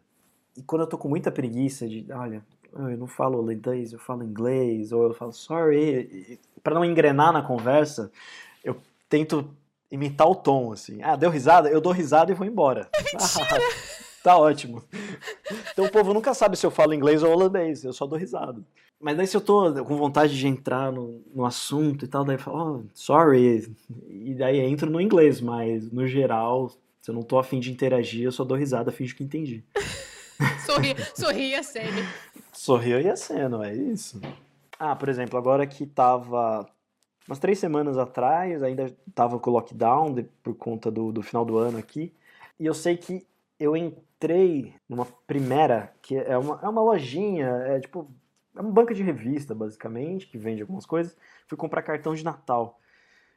[0.57, 2.45] E quando eu tô com muita preguiça de, olha,
[2.79, 7.43] eu não falo holandês, eu falo inglês, ou eu falo sorry, para não engrenar na
[7.43, 8.11] conversa,
[8.63, 8.77] eu
[9.09, 9.49] tento
[9.91, 11.03] imitar o tom, assim.
[11.03, 11.69] Ah, deu risada?
[11.69, 12.89] Eu dou risada e vou embora.
[14.27, 14.83] Tá ótimo.
[15.71, 18.61] Então o povo nunca sabe se eu falo inglês ou holandês, eu só dou risada.
[19.01, 22.35] Mas daí se eu tô com vontade de entrar no, no assunto e tal, daí
[22.35, 23.73] eu falo, oh, sorry.
[24.09, 28.25] E daí entro no inglês, mas no geral, se eu não tô afim de interagir,
[28.25, 29.63] eu só dou risada, finge que entendi.
[30.65, 32.03] sorri, sorri e acene.
[32.53, 34.21] Sorriu e aceno, é isso.
[34.79, 36.69] Ah, por exemplo, agora que tava
[37.27, 41.45] umas três semanas atrás, ainda tava com o lockdown de, por conta do, do final
[41.45, 42.13] do ano aqui,
[42.59, 43.27] e eu sei que
[43.59, 48.11] eu entrei numa primeira, que é uma, é uma lojinha, é tipo
[48.57, 51.15] é uma banca de revista, basicamente, que vende algumas coisas.
[51.47, 52.81] Fui comprar cartão de Natal.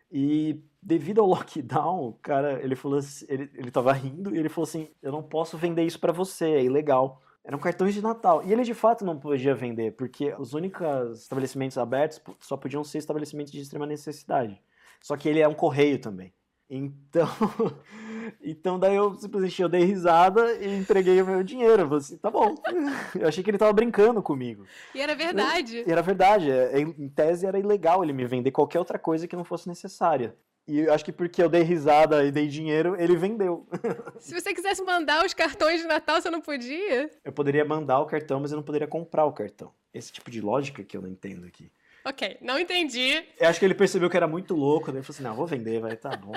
[0.09, 4.67] E devido ao lockdown, cara, ele falou assim, ele, ele tava rindo e ele falou
[4.67, 7.21] assim: Eu não posso vender isso para você, é ilegal.
[7.43, 8.43] Eram cartões de Natal.
[8.43, 12.99] E ele de fato não podia vender, porque os únicos estabelecimentos abertos só podiam ser
[12.99, 14.61] estabelecimentos de extrema necessidade.
[15.01, 16.33] Só que ele é um correio também.
[16.69, 17.27] Então,
[18.39, 21.81] então daí eu simplesmente eu dei risada e entreguei o meu dinheiro.
[21.81, 22.53] Eu falei assim, tá bom.
[23.19, 24.65] Eu achei que ele tava brincando comigo.
[24.93, 25.83] E era verdade.
[25.87, 26.51] E era verdade.
[26.51, 30.35] É, em tese era ilegal ele me vender qualquer outra coisa que não fosse necessária.
[30.69, 33.67] E eu acho que porque eu dei risada e dei dinheiro, ele vendeu.
[34.21, 37.09] Se você quisesse mandar os cartões de Natal, você não podia?
[37.25, 39.73] Eu poderia mandar o cartão, mas eu não poderia comprar o cartão.
[39.91, 41.71] Esse tipo de lógica que eu não entendo aqui.
[42.05, 43.25] Ok, não entendi.
[43.39, 45.47] Eu acho que ele percebeu que era muito louco, daí ele falou assim: não, vou
[45.47, 46.35] vender, vai, tá bom.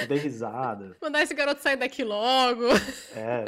[0.00, 0.96] Eu dei risada.
[1.02, 2.64] Mandar esse garoto sair daqui logo.
[3.14, 3.44] É.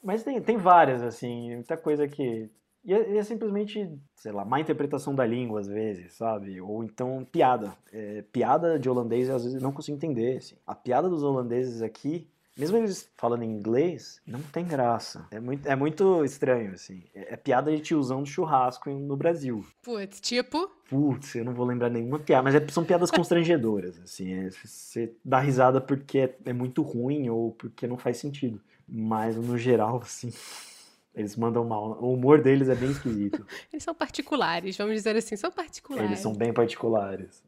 [0.00, 2.48] Mas tem, tem várias, assim, muita coisa que.
[2.84, 6.60] E é, é, simplesmente, sei lá, má interpretação da língua, às vezes, sabe?
[6.60, 7.72] Ou então piada.
[7.92, 10.38] É, piada de holandês, às vezes, não consigo entender.
[10.38, 10.56] Assim.
[10.66, 15.26] A piada dos holandeses aqui mesmo eles falando em inglês, não tem graça.
[15.30, 17.02] É muito, é muito estranho, assim.
[17.14, 19.64] É, é piada de tiozão do churrasco no Brasil.
[19.82, 20.70] Putz, tipo?
[20.88, 24.34] Putz, eu não vou lembrar nenhuma piada, mas é, são piadas constrangedoras, assim.
[24.34, 28.60] É, você dá risada porque é, é muito ruim ou porque não faz sentido.
[28.86, 30.30] Mas, no geral, assim...
[31.14, 31.98] Eles mandam mal.
[32.00, 33.46] O humor deles é bem esquisito.
[33.70, 36.10] Eles são particulares, vamos dizer assim, são particulares.
[36.10, 37.42] Eles são bem particulares.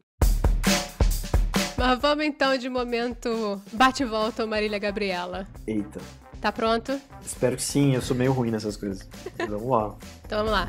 [1.77, 5.47] Mas vamos então de momento bate-volta Marília Gabriela.
[5.67, 5.99] Eita.
[6.39, 6.99] Tá pronto?
[7.23, 9.09] Espero que sim, eu sou meio ruim nessas coisas.
[9.37, 9.97] vamos lá.
[10.25, 10.67] Então vamos lá.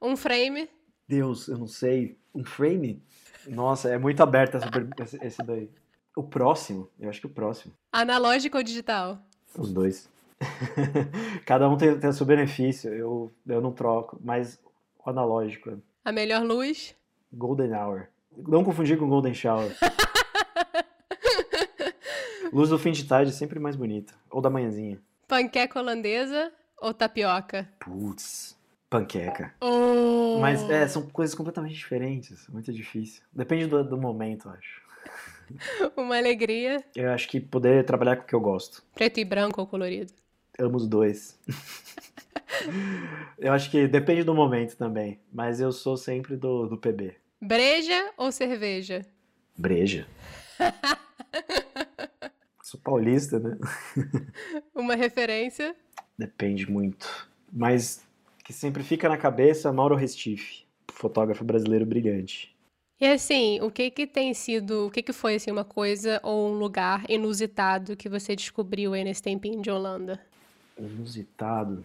[0.00, 0.70] Um frame.
[1.08, 2.18] Deus, eu não sei.
[2.32, 3.02] Um frame?
[3.48, 4.58] Nossa, é muito aberto
[4.98, 5.68] essa, esse daí.
[6.16, 6.88] O próximo?
[7.00, 7.74] Eu acho que o próximo.
[7.92, 9.18] Analógico ou digital?
[9.58, 10.11] Os dois.
[11.46, 12.92] Cada um tem, tem o seu benefício.
[12.92, 14.60] Eu, eu não troco, mas
[15.04, 15.78] o analógico.
[16.04, 16.94] A melhor luz?
[17.32, 18.08] Golden Hour.
[18.36, 19.74] Não confundir com Golden Shower.
[22.52, 24.12] Luz do fim de tarde é sempre mais bonita.
[24.30, 25.00] Ou da manhãzinha.
[25.26, 27.66] Panqueca holandesa ou tapioca?
[27.80, 28.54] Putz,
[28.90, 29.54] panqueca.
[29.58, 30.38] Oh.
[30.38, 32.46] Mas é, são coisas completamente diferentes.
[32.48, 33.22] Muito difícil.
[33.32, 34.82] Depende do, do momento, acho.
[35.96, 36.84] Uma alegria.
[36.94, 38.84] Eu acho que poder trabalhar com o que eu gosto.
[38.94, 40.12] Preto e branco ou colorido?
[40.58, 41.38] Amo os dois.
[43.38, 45.20] eu acho que depende do momento também.
[45.32, 47.16] Mas eu sou sempre do, do PB.
[47.40, 49.04] Breja ou cerveja?
[49.56, 50.06] Breja.
[52.62, 53.58] Sou paulista, né?
[54.74, 55.76] Uma referência?
[56.16, 57.28] Depende muito.
[57.52, 58.06] Mas
[58.44, 62.56] que sempre fica na cabeça, Mauro Restife, fotógrafo brasileiro brilhante.
[63.00, 66.50] E assim, o que que tem sido, o que que foi assim uma coisa ou
[66.50, 70.20] um lugar inusitado que você descobriu aí nesse tempinho de Holanda?
[70.78, 71.84] Inusitado?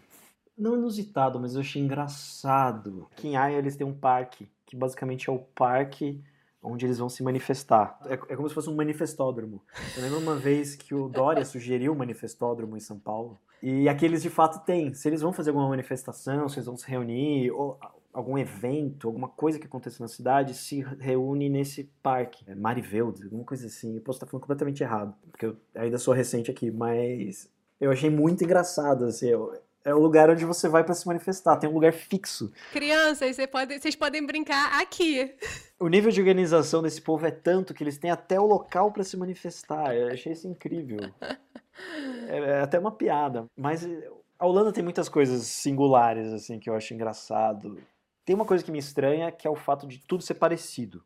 [0.57, 3.07] Não inusitado, mas eu achei engraçado.
[3.11, 6.21] Aqui em Haia eles têm um parque que basicamente é o parque
[6.61, 7.99] onde eles vão se manifestar.
[8.05, 9.61] É, é, como se fosse um manifestódromo.
[9.95, 13.37] Eu lembro uma vez que o Dória sugeriu um manifestódromo em São Paulo.
[13.61, 14.93] E aqui eles de fato têm.
[14.93, 17.79] Se eles vão fazer alguma manifestação, se eles vão se reunir, ou
[18.13, 22.43] algum evento, alguma coisa que aconteça na cidade, se reúne nesse parque.
[22.47, 23.95] É Marivelde, alguma coisa assim.
[23.95, 28.09] Eu posso estar falando completamente errado, porque eu ainda sou recente aqui, mas eu achei
[28.09, 29.05] muito engraçado.
[29.05, 29.31] Assim,
[29.83, 31.55] é o lugar onde você vai para se manifestar.
[31.57, 32.51] Tem um lugar fixo.
[32.73, 35.33] Crianças, vocês podem, vocês podem brincar aqui.
[35.79, 39.03] O nível de organização desse povo é tanto que eles têm até o local para
[39.03, 39.95] se manifestar.
[39.95, 40.99] Eu achei isso incrível.
[42.27, 43.45] É, é, até uma piada.
[43.55, 43.87] Mas
[44.39, 47.77] a Holanda tem muitas coisas singulares, assim, que eu acho engraçado.
[48.25, 51.03] Tem uma coisa que me estranha, que é o fato de tudo ser parecido.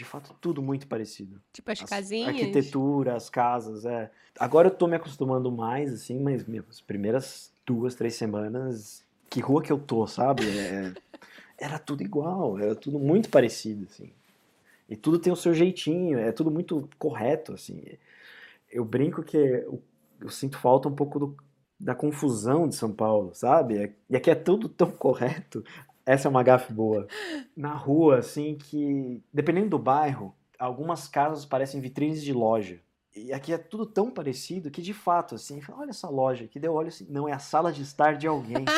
[0.00, 1.38] De fato, tudo muito parecido.
[1.52, 2.28] Tipo as, as casinhas?
[2.28, 4.10] arquitetura, as casas, é.
[4.38, 9.40] Agora eu tô me acostumando mais, assim, mas, meu, as primeiras duas, três semanas, que
[9.40, 10.42] rua que eu tô, sabe?
[10.48, 10.94] É,
[11.60, 14.10] era tudo igual, era tudo muito parecido, assim.
[14.88, 17.82] E tudo tem o seu jeitinho, é tudo muito correto, assim.
[18.72, 19.82] Eu brinco que eu,
[20.18, 21.36] eu sinto falta um pouco do,
[21.78, 23.94] da confusão de São Paulo, sabe?
[24.08, 25.62] E aqui é tudo tão correto.
[26.10, 27.06] Essa é uma gafe boa.
[27.56, 32.80] Na rua, assim, que dependendo do bairro, algumas casas parecem vitrines de loja.
[33.14, 36.72] E aqui é tudo tão parecido que, de fato, assim, olha essa loja aqui, deu
[36.72, 38.64] olho assim, não, é a sala de estar de alguém.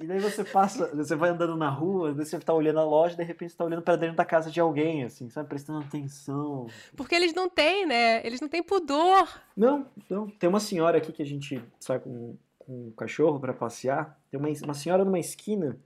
[0.00, 3.24] E daí você passa, você vai andando na rua, você tá olhando a loja, de
[3.24, 5.48] repente você tá olhando para dentro da casa de alguém, assim, sabe?
[5.48, 6.68] Prestando atenção.
[6.96, 8.24] Porque eles não têm, né?
[8.24, 9.28] Eles não têm pudor.
[9.56, 10.30] Não, não.
[10.30, 12.36] Tem uma senhora aqui que a gente sai com,
[12.68, 14.20] com um cachorro para passear.
[14.30, 15.80] Tem uma, uma senhora numa esquina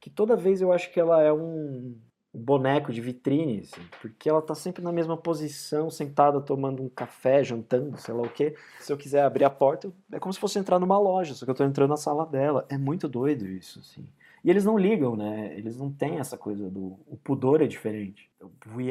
[0.00, 1.96] que toda vez eu acho que ela é um,
[2.32, 7.44] boneco de vitrine, assim, porque ela tá sempre na mesma posição, sentada tomando um café,
[7.44, 8.54] jantando, sei lá o quê.
[8.80, 11.50] Se eu quiser abrir a porta, é como se fosse entrar numa loja, só que
[11.50, 12.64] eu tô entrando na sala dela.
[12.70, 14.06] É muito doido isso, assim.
[14.44, 15.54] E eles não ligam, né?
[15.56, 16.98] Eles não têm essa coisa do.
[17.06, 18.28] O pudor é diferente.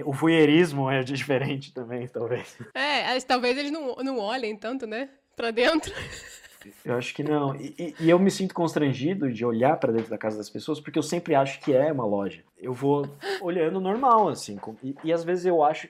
[0.06, 2.58] O voyeurismo é diferente também, talvez.
[2.74, 5.10] É, talvez eles não, não olhem tanto, né?
[5.36, 5.92] Pra dentro.
[6.86, 7.56] Eu acho que não.
[7.56, 11.00] E, e eu me sinto constrangido de olhar para dentro da casa das pessoas porque
[11.00, 12.44] eu sempre acho que é uma loja.
[12.58, 13.08] Eu vou
[13.42, 14.60] olhando normal, assim.
[14.84, 15.88] E, e às vezes eu acho.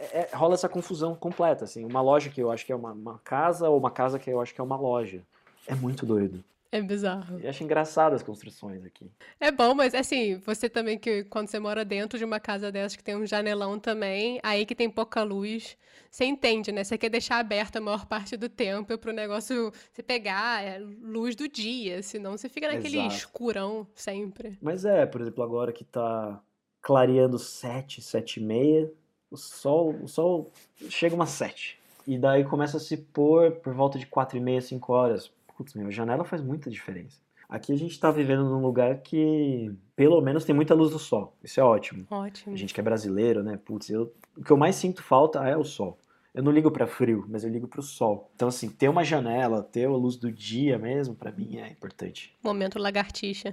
[0.00, 1.84] É, é, rola essa confusão completa, assim.
[1.84, 4.40] Uma loja que eu acho que é uma, uma casa ou uma casa que eu
[4.40, 5.22] acho que é uma loja.
[5.66, 6.42] É muito doido.
[6.78, 7.40] É bizarro.
[7.40, 9.10] Eu acho engraçado as construções aqui.
[9.40, 12.94] É bom, mas assim, você também que quando você mora dentro de uma casa dessas
[12.94, 15.78] que tem um janelão também, aí que tem pouca luz,
[16.10, 16.84] você entende, né?
[16.84, 20.78] Você quer deixar aberto a maior parte do tempo para o negócio você pegar é,
[20.78, 23.14] luz do dia, senão você fica naquele Exato.
[23.14, 24.58] escurão sempre.
[24.60, 26.38] Mas é, por exemplo, agora que tá
[26.82, 28.92] clareando 7, 7 e meia,
[29.30, 30.52] o sol, o sol
[30.90, 31.78] chega umas 7.
[32.06, 35.74] E daí começa a se pôr por volta de 4 e meia, 5 horas putz,
[35.74, 37.20] meu, a janela faz muita diferença.
[37.48, 41.36] Aqui a gente está vivendo num lugar que, pelo menos, tem muita luz do sol.
[41.42, 42.06] Isso é ótimo.
[42.08, 42.54] Ótimo.
[42.54, 43.58] A gente que é brasileiro, né?
[43.64, 45.98] Putz, eu, o que eu mais sinto falta é o sol.
[46.32, 48.30] Eu não ligo para frio, mas eu ligo para o sol.
[48.36, 52.36] Então, assim, ter uma janela, ter a luz do dia mesmo, para mim é importante.
[52.44, 53.52] Momento lagartixa.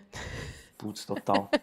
[0.78, 1.50] Putz, total.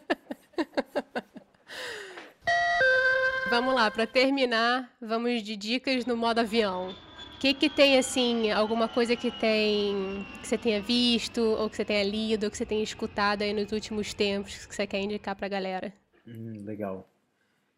[3.48, 6.92] vamos lá, para terminar, vamos de dicas no modo avião
[7.42, 11.84] que que tem assim, alguma coisa que tem que você tenha visto ou que você
[11.84, 15.34] tenha lido, ou que você tenha escutado aí nos últimos tempos que você quer indicar
[15.34, 15.92] pra galera?
[16.24, 17.08] Hum, legal.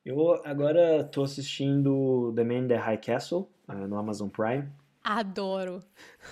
[0.04, 4.68] Eu agora tô assistindo The Man in the High Castle uh, no Amazon Prime.
[5.02, 5.82] Adoro.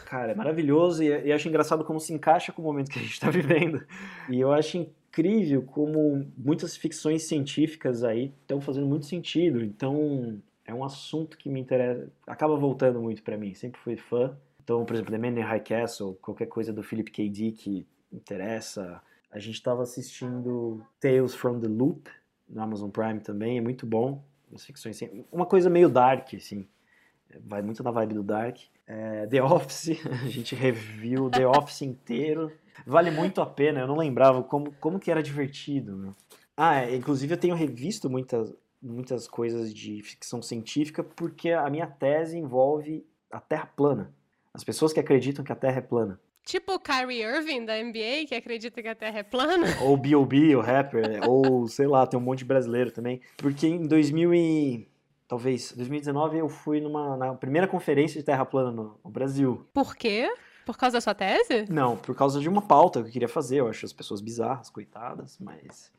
[0.05, 3.03] Cara, é maravilhoso e, e acho engraçado como se encaixa com o momento que a
[3.03, 3.83] gente está vivendo.
[4.29, 9.65] E eu acho incrível como muitas ficções científicas aí estão fazendo muito sentido.
[9.65, 10.39] Então,
[10.73, 14.37] é um assunto que me interessa, acaba voltando muito para mim, sempre fui fã.
[14.63, 17.29] Então, por exemplo, The Man in High Castle, qualquer coisa do Philip K.
[17.29, 19.01] Dick interessa.
[19.31, 22.11] A gente estava assistindo Tales from the Loop
[22.49, 24.23] no Amazon Prime também, é muito bom.
[24.55, 25.01] As ficções,
[25.31, 26.67] uma coisa meio dark, assim,
[27.45, 28.59] vai muito na vibe do dark.
[28.87, 29.91] É, the Office,
[30.25, 32.53] a gente reviu The Office inteiro.
[32.87, 35.97] Vale muito a pena, eu não lembrava como, como que era divertido.
[35.97, 36.15] Meu.
[36.57, 38.53] Ah, é, inclusive eu tenho revisto muitas,
[38.83, 44.13] muitas coisas de ficção científica porque a minha tese envolve a Terra plana.
[44.53, 46.21] As pessoas que acreditam que a Terra é plana.
[46.45, 49.67] Tipo o Kyrie Irving da NBA, que acredita que a Terra é plana.
[49.83, 53.21] Ou B.O.B., o rapper, ou sei lá, tem um monte de brasileiro também.
[53.37, 54.89] Porque em 2000 e...
[55.29, 59.65] talvez, 2019 eu fui numa na primeira conferência de Terra plana no, no Brasil.
[59.73, 60.29] Por quê?
[60.67, 61.65] Por causa da sua tese?
[61.71, 63.59] Não, por causa de uma pauta que eu queria fazer.
[63.59, 65.93] Eu acho as pessoas bizarras, coitadas, mas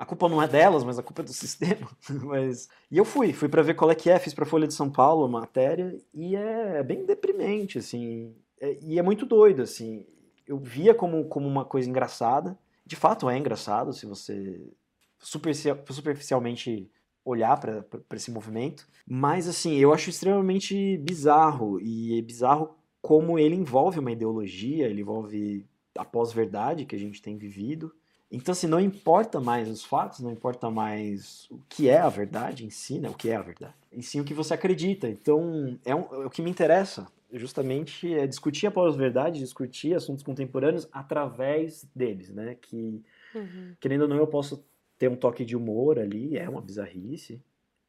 [0.00, 1.86] a culpa não é delas, mas a culpa é do sistema.
[2.24, 4.72] mas e eu fui, fui para ver qual é que é, fiz para Folha de
[4.72, 8.34] São Paulo a matéria e é bem deprimente assim.
[8.58, 10.06] É, e é muito doido assim.
[10.46, 12.58] Eu via como como uma coisa engraçada.
[12.86, 14.72] De fato é engraçado se você
[15.18, 16.90] superficialmente
[17.22, 17.84] olhar para
[18.16, 24.12] esse movimento, mas assim, eu acho extremamente bizarro e é bizarro como ele envolve uma
[24.12, 27.92] ideologia, ele envolve a pós-verdade que a gente tem vivido
[28.30, 32.64] então, assim, não importa mais os fatos, não importa mais o que é a verdade
[32.64, 33.08] em si, né?
[33.08, 33.74] O que é a verdade.
[33.92, 35.08] Em si, o que você acredita.
[35.08, 40.22] Então, é, um, é o que me interessa, justamente, é discutir a pós-verdade, discutir assuntos
[40.22, 42.56] contemporâneos através deles, né?
[42.60, 43.02] Que,
[43.34, 43.74] uhum.
[43.80, 44.64] querendo ou não, eu posso
[44.96, 47.42] ter um toque de humor ali, é uma bizarrice,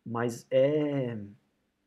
[0.04, 1.18] mas é...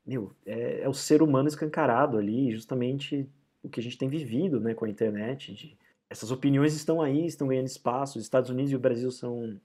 [0.06, 3.26] Meu, é, é o ser humano escancarado ali, justamente
[3.62, 5.78] o que a gente tem vivido, né, com a internet, de
[6.14, 8.18] essas opiniões estão aí, estão ganhando espaço.
[8.18, 9.60] Os Estados Unidos e o Brasil são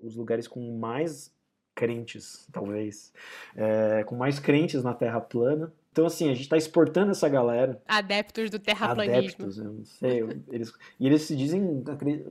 [0.00, 1.30] os lugares com mais
[1.74, 3.12] crentes, talvez,
[3.54, 5.70] é, com mais crentes na Terra plana.
[5.92, 7.82] Então, assim, a gente está exportando essa galera.
[7.86, 9.18] Adeptos do terraplanismo.
[9.18, 10.22] Adeptos, eu não sei.
[10.48, 11.84] Eles, e eles se dizem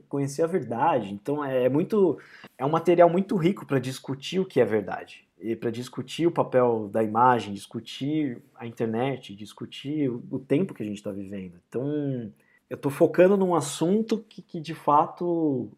[0.08, 1.12] conhecer a verdade.
[1.12, 2.18] Então, é, é muito.
[2.58, 5.28] É um material muito rico para discutir o que é verdade.
[5.38, 10.82] E para discutir o papel da imagem, discutir a internet, discutir o, o tempo que
[10.82, 11.60] a gente está vivendo.
[11.68, 12.32] Então,
[12.70, 15.68] eu estou focando num assunto que, que de fato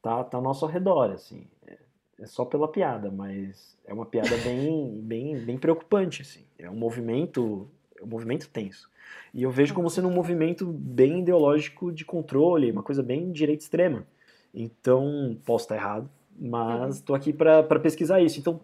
[0.00, 1.48] tá, tá ao nosso redor, assim.
[1.66, 1.76] É,
[2.20, 6.44] é, só pela piada, mas é uma piada bem, bem, bem preocupante, assim.
[6.56, 7.68] É um movimento,
[8.00, 8.88] é um movimento tenso.
[9.34, 13.64] E eu vejo como sendo um movimento bem ideológico de controle, uma coisa bem direita
[13.64, 14.06] extrema.
[14.54, 16.08] Então, posso estar errado,
[16.38, 18.38] mas estou aqui para pesquisar isso.
[18.38, 18.60] Então,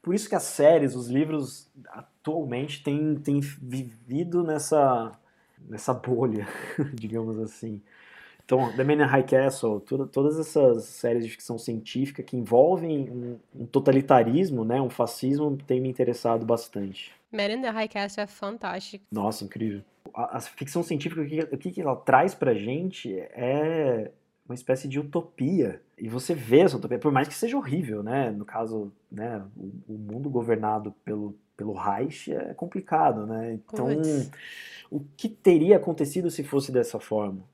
[0.00, 5.12] por isso que as séries, os livros, atualmente têm, têm vivido nessa,
[5.68, 6.46] nessa bolha,
[6.94, 7.80] digamos assim.
[8.44, 13.08] Então, The Man in High Castle, toda, todas essas séries de ficção científica que envolvem
[13.08, 17.12] um, um, totalitarismo, né, um fascismo, tem me interessado bastante.
[17.30, 19.04] Man in the High Castle é fantástico.
[19.12, 19.82] Nossa, incrível.
[20.12, 24.10] A, a ficção científica, o que, o que ela traz pra gente é
[24.48, 25.80] uma espécie de utopia.
[25.96, 28.32] E você vê essa utopia, por mais que seja horrível, né?
[28.32, 33.52] No caso, né, o, o mundo governado pelo, pelo Reich é complicado, né?
[33.52, 34.30] Então, Puts.
[34.90, 37.44] o que teria acontecido se fosse dessa forma?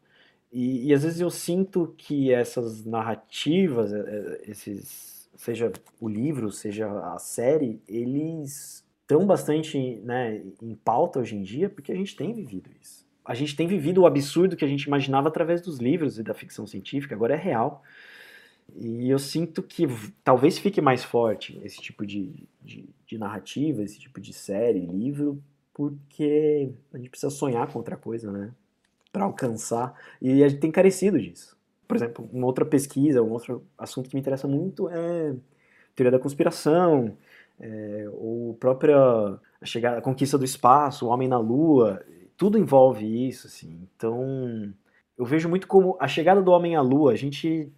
[0.53, 6.53] E, e, às vezes eu sinto que essas narrativas, é, é, esses, seja o livro,
[6.53, 12.15] seja a série, eles estão bastante né, em pauta hoje em dia porque a gente
[12.15, 13.05] tem vivido isso.
[13.25, 16.33] A gente tem vivido o absurdo que a gente imaginava através dos livros e da
[16.33, 17.83] ficção científica, agora é real.
[18.75, 19.87] E eu sinto que
[20.23, 25.43] talvez fique mais forte esse tipo de, de, de narrativa, esse tipo de série, livro,
[25.73, 28.53] porque a gente precisa sonhar com outra coisa, né?
[29.17, 29.95] para alcançar.
[30.21, 31.57] E a gente tem carecido disso.
[31.89, 35.35] Por exemplo, uma outra pesquisa, um outro assunto que me interessa muito é
[35.95, 37.17] teoria da conspiração,
[37.59, 42.05] é, ou própria chegada, a conquista do espaço, o homem na lua,
[42.37, 43.89] tudo envolve isso, assim.
[43.97, 44.71] Então,
[45.17, 47.73] eu vejo muito como a chegada do homem à lua, a gente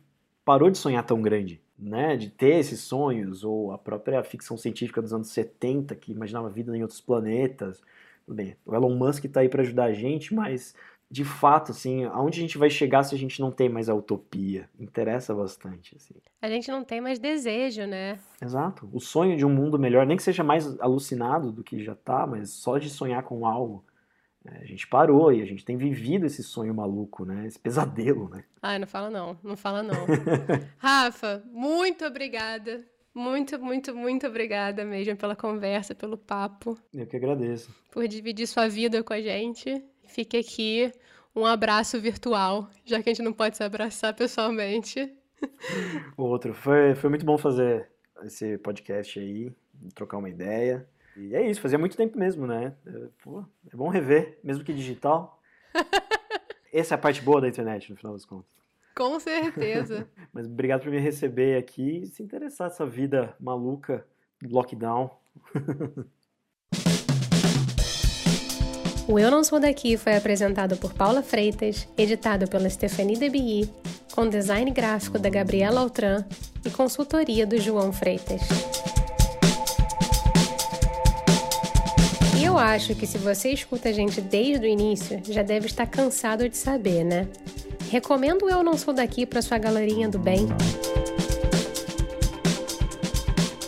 [0.48, 2.16] parou de sonhar tão grande, né?
[2.16, 6.74] De ter esses sonhos, ou a própria ficção científica dos anos 70, que imaginava vida
[6.74, 7.82] em outros planetas.
[8.26, 10.74] Bem, o Elon Musk está aí para ajudar a gente, mas
[11.10, 13.94] de fato, assim, aonde a gente vai chegar se a gente não tem mais a
[13.94, 14.70] utopia?
[14.80, 16.14] Interessa bastante, assim.
[16.40, 18.18] A gente não tem mais desejo, né?
[18.40, 18.88] Exato.
[18.90, 22.26] O sonho de um mundo melhor, nem que seja mais alucinado do que já tá,
[22.26, 23.84] mas só de sonhar com algo.
[24.50, 24.60] Né?
[24.62, 27.46] A gente parou e a gente tem vivido esse sonho maluco, né?
[27.46, 28.44] Esse pesadelo, né?
[28.62, 30.06] Ai, não fala não, não fala não.
[30.78, 32.84] Rafa, muito obrigada.
[33.14, 36.78] Muito, muito, muito obrigada mesmo pela conversa, pelo papo.
[36.94, 37.74] Eu que agradeço.
[37.90, 39.82] Por dividir sua vida com a gente.
[40.04, 40.92] Fique aqui
[41.34, 45.12] um abraço virtual, já que a gente não pode se abraçar pessoalmente.
[46.16, 46.54] Outro.
[46.54, 47.88] Foi, foi muito bom fazer
[48.22, 49.52] esse podcast aí,
[49.94, 50.88] trocar uma ideia.
[51.18, 52.72] E é isso, fazia muito tempo mesmo, né?
[52.86, 52.90] É,
[53.22, 55.40] pô, é bom rever, mesmo que digital.
[56.72, 58.50] Essa é a parte boa da internet, no final das contas.
[58.94, 60.08] Com certeza.
[60.32, 64.06] Mas obrigado por me receber aqui e se interessar nessa vida maluca,
[64.42, 65.10] lockdown.
[69.08, 73.72] O Eu Não Sou Daqui foi apresentado por Paula Freitas, editado pela Stephanie Debilly,
[74.14, 76.24] com design gráfico da Gabriela Altran
[76.64, 78.42] e consultoria do João Freitas.
[82.58, 86.48] Eu acho que se você escuta a gente desde o início, já deve estar cansado
[86.48, 87.28] de saber, né?
[87.88, 90.48] Recomendo Eu Não Sou Daqui para sua galerinha do bem.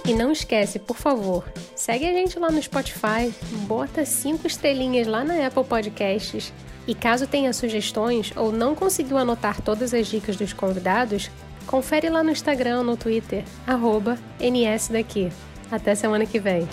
[0.04, 1.44] E não esquece, por favor,
[1.76, 3.32] segue a gente lá no Spotify,
[3.68, 6.52] bota cinco estrelinhas lá na Apple Podcasts.
[6.84, 11.30] E caso tenha sugestões ou não conseguiu anotar todas as dicas dos convidados,
[11.64, 15.30] confere lá no Instagram ou no Twitter, arroba NSDaqui.
[15.70, 16.66] Até semana que vem.